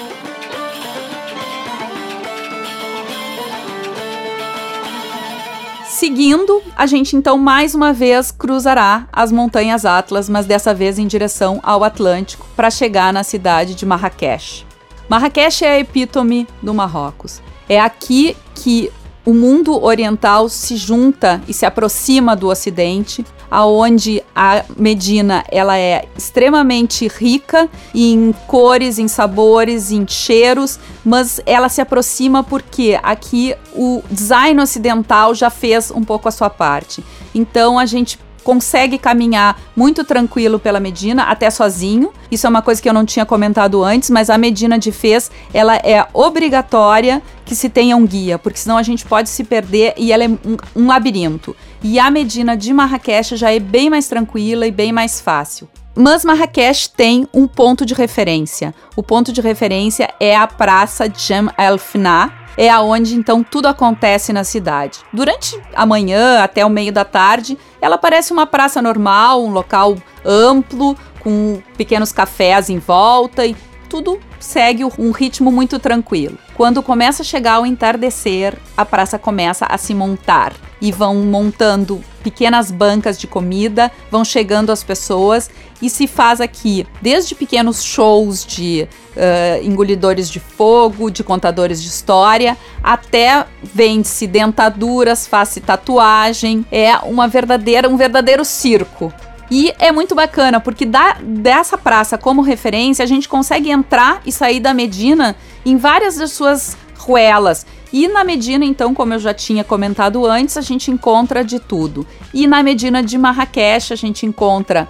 Seguindo, 6.02 6.64
a 6.76 6.88
gente 6.88 7.16
então 7.16 7.38
mais 7.38 7.76
uma 7.76 7.94
vez 7.94 8.32
cruzará 8.32 9.08
as 9.14 9.32
montanhas 9.32 9.86
Atlas, 9.86 10.28
mas 10.28 10.48
dessa 10.48 10.74
vez 10.74 10.98
em 10.98 11.06
direção 11.06 11.60
ao 11.62 11.84
Atlântico, 11.84 12.48
para 12.56 12.72
chegar 12.72 13.14
na 13.14 13.24
cidade 13.24 13.76
de 13.76 13.86
Marrakech. 13.86 14.66
Marrakech 15.08 15.64
é 15.64 15.74
a 15.74 15.80
epítome 15.80 16.48
do 16.60 16.74
Marrocos. 16.74 17.40
É 17.70 17.80
aqui 17.80 18.36
que 18.56 18.92
o 19.24 19.32
mundo 19.32 19.80
oriental 19.80 20.50
se 20.50 20.76
junta 20.76 21.40
e 21.48 21.54
se 21.54 21.68
aproxima 21.68 22.36
do 22.36 22.48
Ocidente. 22.48 23.24
Aonde 23.52 24.24
a 24.34 24.64
Medina 24.78 25.44
ela 25.52 25.78
é 25.78 26.06
extremamente 26.18 27.08
rica 27.08 27.70
em 27.94 28.34
cores, 28.48 28.98
em 28.98 29.10
sabores, 29.10 29.92
em 29.92 30.08
cheiros, 30.08 30.80
mas 31.04 31.42
ela 31.46 31.68
se 31.68 31.82
aproxima 31.82 32.42
porque 32.44 32.98
aqui 33.04 33.54
o 33.76 34.02
design 34.10 34.62
ocidental 34.62 35.36
já 35.36 35.50
fez 35.50 35.92
um 35.92 36.04
pouco 36.04 36.30
a 36.30 36.32
sua 36.32 36.50
parte. 36.50 37.04
Então 37.36 37.78
a 37.78 37.86
gente 37.86 38.18
consegue 38.43 38.97
caminhar 38.97 39.60
muito 39.75 40.04
tranquilo 40.04 40.60
pela 40.60 40.80
Medina, 40.80 41.23
até 41.23 41.49
sozinho. 41.49 42.12
Isso 42.30 42.45
é 42.45 42.49
uma 42.49 42.62
coisa 42.62 42.82
que 42.82 42.89
eu 42.89 42.93
não 42.93 43.06
tinha 43.06 43.25
comentado 43.25 43.84
antes, 43.84 44.10
mas 44.10 44.30
a 44.30 44.38
Medina 44.38 44.77
de 44.77 44.91
Fez, 44.91 45.32
ela 45.54 45.75
é 45.75 46.06
obrigatória 46.13 47.21
que 47.45 47.56
se 47.56 47.69
tenha 47.69 47.95
um 47.95 48.06
guia, 48.06 48.38
porque 48.39 48.60
senão 48.60 48.77
a 48.77 48.84
gente 48.84 49.06
pode 49.06 49.30
se 49.30 49.43
perder 49.43 49.93
e 49.97 50.12
ela 50.12 50.23
é 50.23 50.27
um, 50.27 50.58
um 50.75 50.88
labirinto. 50.88 51.56
E 51.84 51.99
a 51.99 52.10
Medina 52.10 52.56
de 52.56 52.73
Marrakech 52.73 53.36
já 53.36 53.51
é 53.51 53.60
bem 53.60 53.89
mais 53.89 54.08
tranquila 54.08 54.65
e 54.65 54.71
bem 54.71 54.91
mais 54.91 55.19
fácil. 55.19 55.67
Mas 55.93 56.23
Marrakech 56.23 56.89
tem 56.89 57.27
um 57.34 57.47
ponto 57.47 57.86
de 57.86 57.93
referência. 57.93 58.73
O 58.95 59.04
ponto 59.04 59.34
de 59.34 59.41
referência 59.41 60.10
é 60.19 60.36
a 60.36 60.47
Praça 60.47 61.12
Jam 61.13 61.49
El 61.58 61.77
Fna, 61.77 62.32
é 62.58 62.70
aonde 62.70 63.16
então 63.16 63.44
tudo 63.44 63.68
acontece 63.68 64.32
na 64.34 64.44
cidade. 64.44 65.00
Durante 65.12 65.60
a 65.74 65.86
manhã 65.86 66.44
até 66.44 66.66
o 66.66 66.70
meio 66.70 66.92
da 66.92 67.06
tarde, 67.06 67.58
ela 67.82 67.98
parece 67.98 68.32
uma 68.32 68.46
praça 68.46 68.82
normal, 68.82 69.44
um 69.44 69.52
local 69.52 69.96
amplo, 70.26 70.96
com 71.20 71.62
pequenos 71.78 72.12
cafés 72.12 72.70
em 72.70 72.80
volta 72.80 73.46
e 73.46 73.56
tudo 73.91 74.17
segue 74.39 74.86
um 74.86 75.12
ritmo 75.12 75.51
muito 75.51 75.77
tranquilo. 75.77 76.38
Quando 76.56 76.82
começa 76.82 77.23
a 77.23 77.25
chegar 77.25 77.60
o 77.60 77.65
entardecer, 77.65 78.58
a 78.77 78.86
praça 78.86 79.19
começa 79.19 79.65
a 79.65 79.77
se 79.77 79.93
montar 79.93 80.54
e 80.82 80.93
vão 80.93 81.15
montando 81.25 82.01
pequenas 82.23 82.71
bancas 82.71 83.19
de 83.19 83.27
comida, 83.27 83.91
vão 84.10 84.23
chegando 84.23 84.71
as 84.71 84.82
pessoas 84.82 85.49
e 85.82 85.89
se 85.89 86.08
faz 86.08 86.39
aqui 86.39 86.88
desde 87.01 87.36
pequenos 87.36 87.84
shows 87.84 88.45
de 88.45 88.88
uh, 89.12 89.65
engolidores 89.65 90.30
de 90.30 90.39
fogo, 90.39 91.12
de 91.12 91.21
contadores 91.21 91.84
de 91.84 91.89
história, 91.89 92.58
até 92.82 93.45
vende-se 93.62 94.25
dentaduras, 94.25 95.27
faz-se 95.27 95.60
tatuagem, 95.60 96.65
é 96.71 96.95
uma 96.99 97.27
verdadeira 97.27 97.89
um 97.89 97.97
verdadeiro 97.97 98.45
circo. 98.45 99.12
E 99.52 99.74
é 99.78 99.92
muito 99.92 100.16
bacana, 100.16 100.62
porque 100.62 100.86
da, 100.86 101.18
dessa 101.22 101.78
praça 101.78 102.18
como 102.18 102.42
referência, 102.42 103.04
a 103.04 103.06
gente 103.06 103.28
consegue 103.28 103.70
entrar 103.70 104.22
e 104.26 104.32
sair 104.32 104.62
da 104.62 104.74
Medina 104.74 105.36
em 105.66 105.76
várias 105.76 106.16
das 106.16 106.32
suas 106.32 106.78
ruelas. 106.98 107.66
E 107.92 108.08
na 108.08 108.24
Medina, 108.24 108.64
então, 108.64 108.94
como 108.94 109.14
eu 109.14 109.20
já 109.20 109.34
tinha 109.34 109.62
comentado 109.62 110.26
antes, 110.26 110.56
a 110.56 110.62
gente 110.62 110.90
encontra 110.90 111.44
de 111.44 111.60
tudo. 111.60 112.08
E 112.34 112.48
na 112.48 112.64
Medina 112.64 113.04
de 113.04 113.18
Marrakech, 113.18 113.92
a 113.92 113.98
gente 113.98 114.26
encontra 114.26 114.88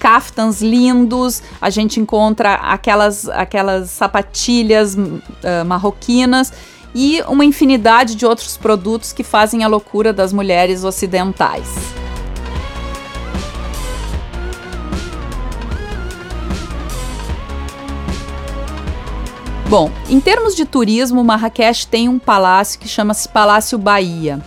caftans 0.00 0.62
lindos, 0.62 1.42
a 1.60 1.68
gente 1.68 2.00
encontra 2.00 2.54
aquelas, 2.54 3.28
aquelas 3.28 3.90
sapatilhas 3.90 4.94
uh, 4.94 5.64
marroquinas 5.66 6.50
e 6.94 7.20
uma 7.28 7.44
infinidade 7.44 8.14
de 8.14 8.24
outros 8.24 8.56
produtos 8.56 9.12
que 9.12 9.22
fazem 9.22 9.64
a 9.64 9.68
loucura 9.68 10.14
das 10.14 10.32
mulheres 10.32 10.82
ocidentais. 10.82 11.68
Bom, 19.68 19.90
em 20.08 20.18
termos 20.18 20.56
de 20.56 20.64
turismo, 20.64 21.22
Marrakech 21.22 21.86
tem 21.86 22.08
um 22.08 22.18
palácio 22.18 22.80
que 22.80 22.88
chama-se 22.88 23.28
Palácio 23.28 23.76
Bahia. 23.76 24.40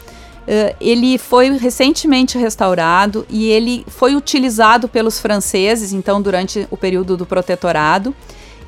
Uh, 0.47 0.75
ele 0.81 1.19
foi 1.19 1.55
recentemente 1.57 2.39
restaurado 2.39 3.23
e 3.29 3.45
ele 3.45 3.85
foi 3.87 4.15
utilizado 4.15 4.87
pelos 4.87 5.19
franceses, 5.19 5.93
então, 5.93 6.19
durante 6.19 6.67
o 6.71 6.75
período 6.75 7.15
do 7.15 7.23
protetorado. 7.23 8.15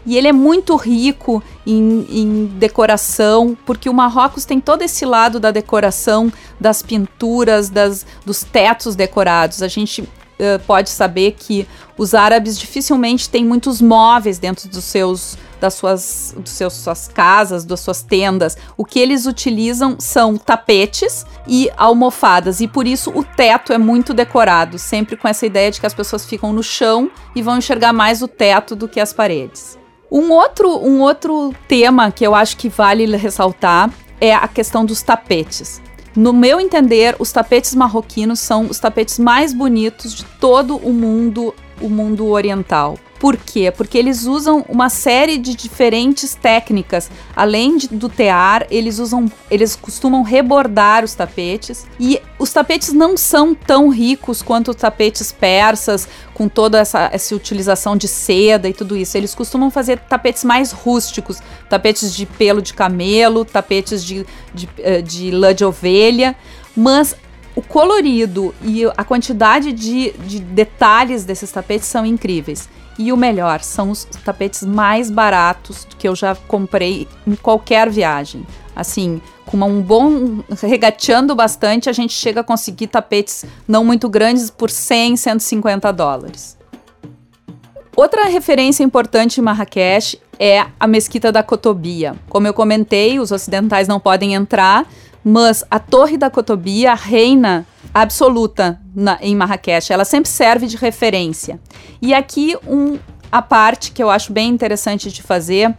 E 0.06 0.16
ele 0.16 0.28
é 0.28 0.32
muito 0.32 0.76
rico 0.76 1.42
em, 1.66 2.06
em, 2.08 2.46
decoração, 2.46 3.58
porque 3.66 3.90
o 3.90 3.94
Marrocos 3.94 4.46
tem 4.46 4.60
todo 4.60 4.84
esse 4.84 5.06
lado 5.06 5.40
da 5.40 5.50
decoração, 5.50 6.32
das 6.60 6.84
pinturas, 6.84 7.68
das, 7.68 8.06
dos 8.24 8.44
tetos 8.44 8.96
decorados. 8.96 9.64
A 9.64 9.68
gente 9.68 10.02
uh, 10.02 10.60
pode 10.68 10.92
saber 10.92 11.32
que 11.32 11.68
os 11.98 12.14
árabes 12.14 12.60
dificilmente 12.60 13.28
têm 13.28 13.44
muitos 13.44 13.82
móveis 13.82 14.38
dentro 14.38 14.70
dos 14.70 14.84
seus 14.84 15.36
das 15.64 15.76
suas, 15.76 16.36
dos 16.38 16.52
seus, 16.52 16.74
suas 16.74 17.08
casas, 17.08 17.64
das 17.64 17.80
suas 17.80 18.04
tendas. 18.04 18.58
O 18.76 18.84
que 18.84 19.00
eles 19.00 19.26
utilizam 19.26 19.96
são 19.98 20.36
tapetes 20.36 21.26
e 21.48 21.72
almofadas, 21.78 22.60
e 22.60 22.68
por 22.68 22.86
isso 22.86 23.10
o 23.16 23.24
teto 23.24 23.72
é 23.72 23.78
muito 23.78 24.14
decorado, 24.14 24.78
sempre 24.78 25.16
com 25.16 25.26
essa 25.26 25.46
ideia 25.46 25.72
de 25.72 25.80
que 25.80 25.86
as 25.86 25.94
pessoas 25.94 26.26
ficam 26.26 26.52
no 26.52 26.62
chão 26.62 27.10
e 27.34 27.42
vão 27.42 27.58
enxergar 27.58 27.94
mais 27.94 28.22
o 28.22 28.28
teto 28.28 28.76
do 28.76 28.90
que 28.90 29.00
as 29.00 29.14
paredes. 29.14 29.80
Um 30.12 30.32
outro, 30.32 30.68
um 30.86 31.00
outro 31.00 31.56
tema 31.66 32.12
que 32.12 32.28
eu 32.28 32.36
acho 32.36 32.58
que 32.58 32.68
vale 32.68 33.06
ressaltar 33.16 33.90
é 34.20 34.36
a 34.36 34.50
questão 34.50 34.84
dos 34.84 35.02
tapetes. 35.02 35.82
No 36.14 36.34
meu 36.34 36.60
entender, 36.60 37.16
os 37.20 37.32
tapetes 37.32 37.74
marroquinos 37.74 38.42
são 38.42 38.66
os 38.66 38.80
tapetes 38.80 39.18
mais 39.18 39.54
bonitos 39.54 40.14
de 40.14 40.26
todo 40.42 40.76
o 40.76 40.92
mundo, 40.92 41.56
o 41.82 41.88
mundo 41.88 42.28
oriental. 42.28 43.00
Por 43.24 43.38
quê? 43.38 43.72
Porque 43.72 43.98
eles 43.98 44.26
usam 44.26 44.66
uma 44.68 44.90
série 44.90 45.38
de 45.38 45.56
diferentes 45.56 46.36
técnicas. 46.36 47.10
Além 47.34 47.78
de, 47.78 47.88
do 47.88 48.10
tear, 48.10 48.68
eles 48.70 49.00
usam, 49.00 49.32
eles 49.50 49.78
costumam 49.78 50.24
rebordar 50.24 51.06
os 51.06 51.16
tapetes 51.16 51.88
e 51.98 52.22
os 52.38 52.52
tapetes 52.52 52.92
não 52.92 53.16
são 53.16 53.56
tão 53.56 53.88
ricos 53.88 54.42
quanto 54.42 54.72
os 54.72 54.76
tapetes 54.76 55.32
persas, 55.32 56.06
com 56.34 56.50
toda 56.50 56.80
essa, 56.80 57.10
essa 57.14 57.34
utilização 57.34 57.96
de 57.96 58.10
seda 58.10 58.68
e 58.68 58.74
tudo 58.74 58.98
isso. 58.98 59.16
Eles 59.16 59.34
costumam 59.34 59.72
fazer 59.72 60.00
tapetes 60.00 60.44
mais 60.44 60.74
rústicos, 60.74 61.40
tapetes 61.70 62.14
de 62.14 62.26
pelo 62.26 62.62
de 62.62 62.74
camelo, 62.74 63.46
tapetes 63.46 64.04
de, 64.04 64.26
de, 64.54 64.68
eh, 64.80 65.02
de 65.02 65.32
lã 65.32 65.56
de 65.56 65.64
ovelha, 65.64 66.36
mas 66.76 67.16
o 67.56 67.62
colorido 67.62 68.54
e 68.62 68.84
a 68.86 69.04
quantidade 69.06 69.72
de, 69.72 70.12
de 70.28 70.40
detalhes 70.40 71.24
desses 71.24 71.50
tapetes 71.54 71.88
são 71.88 72.06
incríveis. 72.06 72.68
E 72.98 73.12
o 73.12 73.18
melhor, 73.18 73.62
são 73.62 73.90
os 73.90 74.06
tapetes 74.24 74.64
mais 74.64 75.10
baratos 75.10 75.88
que 75.98 76.08
eu 76.08 76.16
já 76.16 76.36
comprei 76.36 77.08
em 77.26 77.36
qualquer 77.36 77.90
viagem. 77.90 78.46
Assim, 78.76 79.22
com 79.46 79.58
um 79.58 79.82
bom. 79.82 80.44
regateando 80.62 81.36
bastante, 81.36 81.90
a 81.90 81.94
gente 81.94 82.14
chega 82.14 82.42
a 82.42 82.44
conseguir 82.44 82.88
tapetes 82.88 83.46
não 83.68 83.84
muito 83.84 84.10
grandes 84.10 84.50
por 84.50 84.70
100, 84.70 85.18
150 85.18 85.92
dólares. 85.92 86.58
Outra 87.96 88.26
referência 88.26 88.84
importante 88.84 89.40
em 89.40 89.44
Marrakech 89.44 90.20
é 90.40 90.66
a 90.80 90.88
Mesquita 90.88 91.32
da 91.32 91.44
Cotobia. 91.44 92.16
Como 92.28 92.48
eu 92.48 92.54
comentei, 92.54 93.20
os 93.20 93.32
ocidentais 93.32 93.88
não 93.88 94.00
podem 94.00 94.34
entrar, 94.34 94.88
mas 95.24 95.64
a 95.70 95.80
Torre 95.80 96.18
da 96.18 96.30
Cotobia 96.30 96.94
reina 96.94 97.66
absoluta 97.94 98.80
na, 98.96 99.18
em 99.22 99.36
Marrakech. 99.36 99.94
Ela 99.94 100.06
sempre 100.06 100.30
serve 100.30 100.68
de 100.68 100.78
referência. 100.78 101.60
E 102.02 102.14
aqui 102.14 102.58
um, 102.68 102.98
a 103.32 103.42
parte 103.42 103.92
que 103.92 104.02
eu 104.02 104.10
acho 104.10 104.34
bem 104.34 104.50
interessante 104.50 105.12
de 105.12 105.22
fazer 105.22 105.74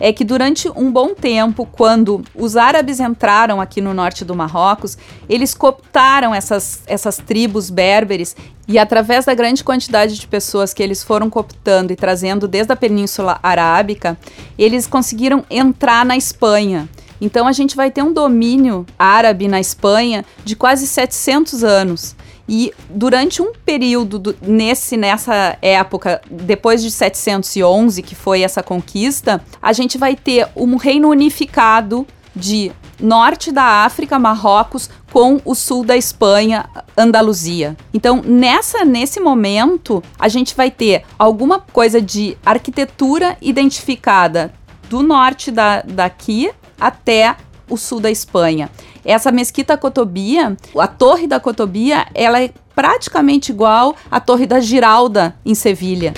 é 0.00 0.12
que 0.12 0.24
durante 0.24 0.68
um 0.76 0.92
bom 0.92 1.12
tempo, 1.12 1.66
quando 1.66 2.22
os 2.34 2.56
árabes 2.56 3.00
entraram 3.00 3.60
aqui 3.60 3.80
no 3.80 3.92
norte 3.92 4.24
do 4.24 4.34
Marrocos, 4.34 4.96
eles 5.28 5.54
cooptaram 5.54 6.34
essas, 6.34 6.82
essas 6.86 7.16
tribos 7.16 7.68
berberes 7.68 8.36
e 8.68 8.78
através 8.78 9.24
da 9.24 9.34
grande 9.34 9.64
quantidade 9.64 10.18
de 10.18 10.26
pessoas 10.26 10.72
que 10.72 10.82
eles 10.82 11.02
foram 11.02 11.28
cooptando 11.28 11.92
e 11.92 11.96
trazendo 11.96 12.46
desde 12.46 12.72
a 12.72 12.76
Península 12.76 13.40
Arábica, 13.42 14.16
eles 14.56 14.86
conseguiram 14.86 15.44
entrar 15.50 16.04
na 16.04 16.16
Espanha. 16.16 16.88
Então 17.20 17.46
a 17.46 17.52
gente 17.52 17.76
vai 17.76 17.90
ter 17.90 18.02
um 18.02 18.12
domínio 18.12 18.86
árabe 18.98 19.48
na 19.48 19.60
Espanha 19.60 20.24
de 20.44 20.54
quase 20.54 20.86
700 20.86 21.64
anos. 21.64 22.16
E 22.48 22.72
durante 22.88 23.42
um 23.42 23.52
período 23.52 24.18
do, 24.18 24.36
nesse 24.40 24.96
nessa 24.96 25.58
época, 25.60 26.22
depois 26.30 26.82
de 26.82 26.90
711, 26.90 28.02
que 28.02 28.14
foi 28.14 28.40
essa 28.40 28.62
conquista, 28.62 29.44
a 29.60 29.72
gente 29.72 29.98
vai 29.98 30.16
ter 30.16 30.48
um 30.56 30.76
reino 30.76 31.08
unificado 31.10 32.06
de 32.34 32.72
norte 33.00 33.52
da 33.52 33.84
África, 33.84 34.18
Marrocos, 34.18 34.88
com 35.12 35.40
o 35.44 35.54
sul 35.54 35.84
da 35.84 35.96
Espanha, 35.96 36.68
Andaluzia. 36.96 37.76
Então, 37.92 38.22
nessa 38.24 38.84
nesse 38.84 39.20
momento, 39.20 40.02
a 40.18 40.28
gente 40.28 40.54
vai 40.54 40.70
ter 40.70 41.04
alguma 41.18 41.60
coisa 41.60 42.00
de 42.00 42.36
arquitetura 42.44 43.36
identificada 43.42 44.52
do 44.88 45.02
norte 45.02 45.50
da, 45.50 45.82
daqui 45.82 46.50
até 46.80 47.36
o 47.68 47.76
sul 47.76 48.00
da 48.00 48.10
Espanha. 48.10 48.70
Essa 49.04 49.30
mesquita 49.30 49.76
Cotobia, 49.76 50.56
a 50.78 50.86
torre 50.86 51.26
da 51.26 51.38
Cotobia, 51.38 52.06
ela 52.14 52.40
é 52.40 52.50
praticamente 52.74 53.50
igual 53.50 53.96
à 54.10 54.20
torre 54.20 54.46
da 54.46 54.60
Giralda 54.60 55.34
em 55.44 55.54
Sevilha. 55.54 56.14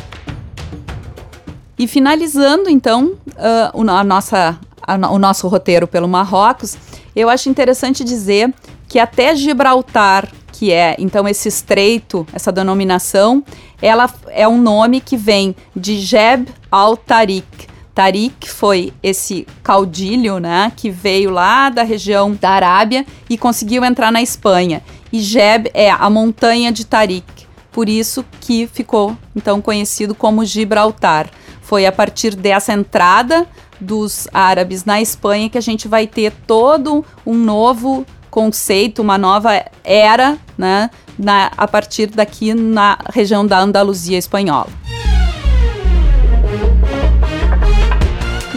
E 1.78 1.86
finalizando 1.86 2.68
então 2.68 3.12
uh, 3.28 3.90
a 3.90 4.04
nossa, 4.04 4.58
a, 4.82 4.94
o 5.10 5.18
nosso 5.18 5.48
roteiro 5.48 5.86
pelo 5.86 6.06
Marrocos, 6.06 6.76
eu 7.16 7.30
acho 7.30 7.48
interessante 7.48 8.04
dizer 8.04 8.52
que 8.86 8.98
até 8.98 9.34
Gibraltar, 9.34 10.28
que 10.52 10.72
é 10.72 10.94
então 10.98 11.26
esse 11.26 11.48
estreito, 11.48 12.26
essa 12.32 12.52
denominação, 12.52 13.42
ela 13.80 14.10
é 14.28 14.46
um 14.46 14.60
nome 14.60 15.00
que 15.00 15.16
vem 15.16 15.56
de 15.74 15.98
Jeb 15.98 16.48
al-Tariq. 16.70 17.69
Tariq 17.94 18.48
foi 18.48 18.92
esse 19.02 19.46
caudilho, 19.62 20.38
né, 20.38 20.72
que 20.76 20.90
veio 20.90 21.30
lá 21.30 21.68
da 21.68 21.82
região 21.82 22.32
da 22.32 22.50
Arábia 22.50 23.04
e 23.28 23.36
conseguiu 23.36 23.84
entrar 23.84 24.12
na 24.12 24.22
Espanha. 24.22 24.82
E 25.12 25.20
Jeb 25.20 25.70
é 25.74 25.90
a 25.90 26.08
montanha 26.08 26.70
de 26.70 26.86
Tariq, 26.86 27.46
por 27.72 27.88
isso 27.88 28.24
que 28.40 28.66
ficou 28.66 29.16
então 29.34 29.60
conhecido 29.60 30.14
como 30.14 30.44
Gibraltar. 30.44 31.28
Foi 31.62 31.86
a 31.86 31.92
partir 31.92 32.34
dessa 32.34 32.72
entrada 32.72 33.46
dos 33.80 34.28
árabes 34.32 34.84
na 34.84 35.00
Espanha 35.00 35.48
que 35.48 35.58
a 35.58 35.62
gente 35.62 35.88
vai 35.88 36.06
ter 36.06 36.32
todo 36.46 37.04
um 37.24 37.34
novo 37.34 38.04
conceito, 38.30 39.02
uma 39.02 39.18
nova 39.18 39.64
era, 39.82 40.38
né, 40.56 40.90
na, 41.18 41.50
a 41.56 41.66
partir 41.66 42.06
daqui 42.06 42.54
na 42.54 42.98
região 43.12 43.46
da 43.46 43.58
Andaluzia 43.58 44.16
espanhola. 44.16 44.79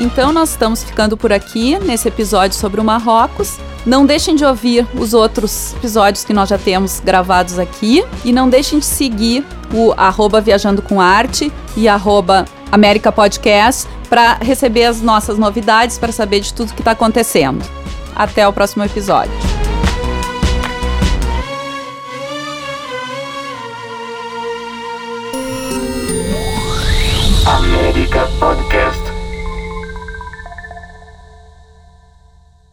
Então 0.04 0.34
nós 0.34 0.50
estamos 0.50 0.84
ficando 0.84 1.16
por 1.16 1.32
aqui 1.32 1.80
nesse 1.80 2.10
episódio 2.10 2.58
sobre 2.58 2.82
o 2.82 2.84
Marrocos. 2.84 3.58
Não 3.86 4.06
deixem 4.06 4.36
de 4.36 4.44
ouvir 4.44 4.86
os 5.00 5.14
outros 5.14 5.74
episódios 5.76 6.26
que 6.26 6.34
nós 6.34 6.50
já 6.50 6.58
temos 6.58 7.00
gravados 7.00 7.58
aqui 7.58 8.04
e 8.26 8.34
não 8.34 8.50
deixem 8.50 8.80
de 8.80 8.86
seguir 8.86 9.46
o 9.74 9.94
arroba 9.96 10.42
Viajando 10.42 10.82
com 10.82 11.00
Arte 11.00 11.50
e 11.78 11.88
arroba 11.88 12.44
América 12.70 13.14
Podcast 13.14 13.90
para 14.10 14.34
receber 14.42 14.84
as 14.84 15.02
nossas 15.02 15.38
novidades, 15.38 15.98
para 15.98 16.12
saber 16.12 16.42
de 16.42 16.54
tudo 16.54 16.74
que 16.74 16.82
está 16.82 16.92
acontecendo. 16.92 17.64
Até 18.14 18.46
o 18.46 18.52
próximo 18.52 18.84
episódio. 18.84 19.32
Podcast. 28.40 29.03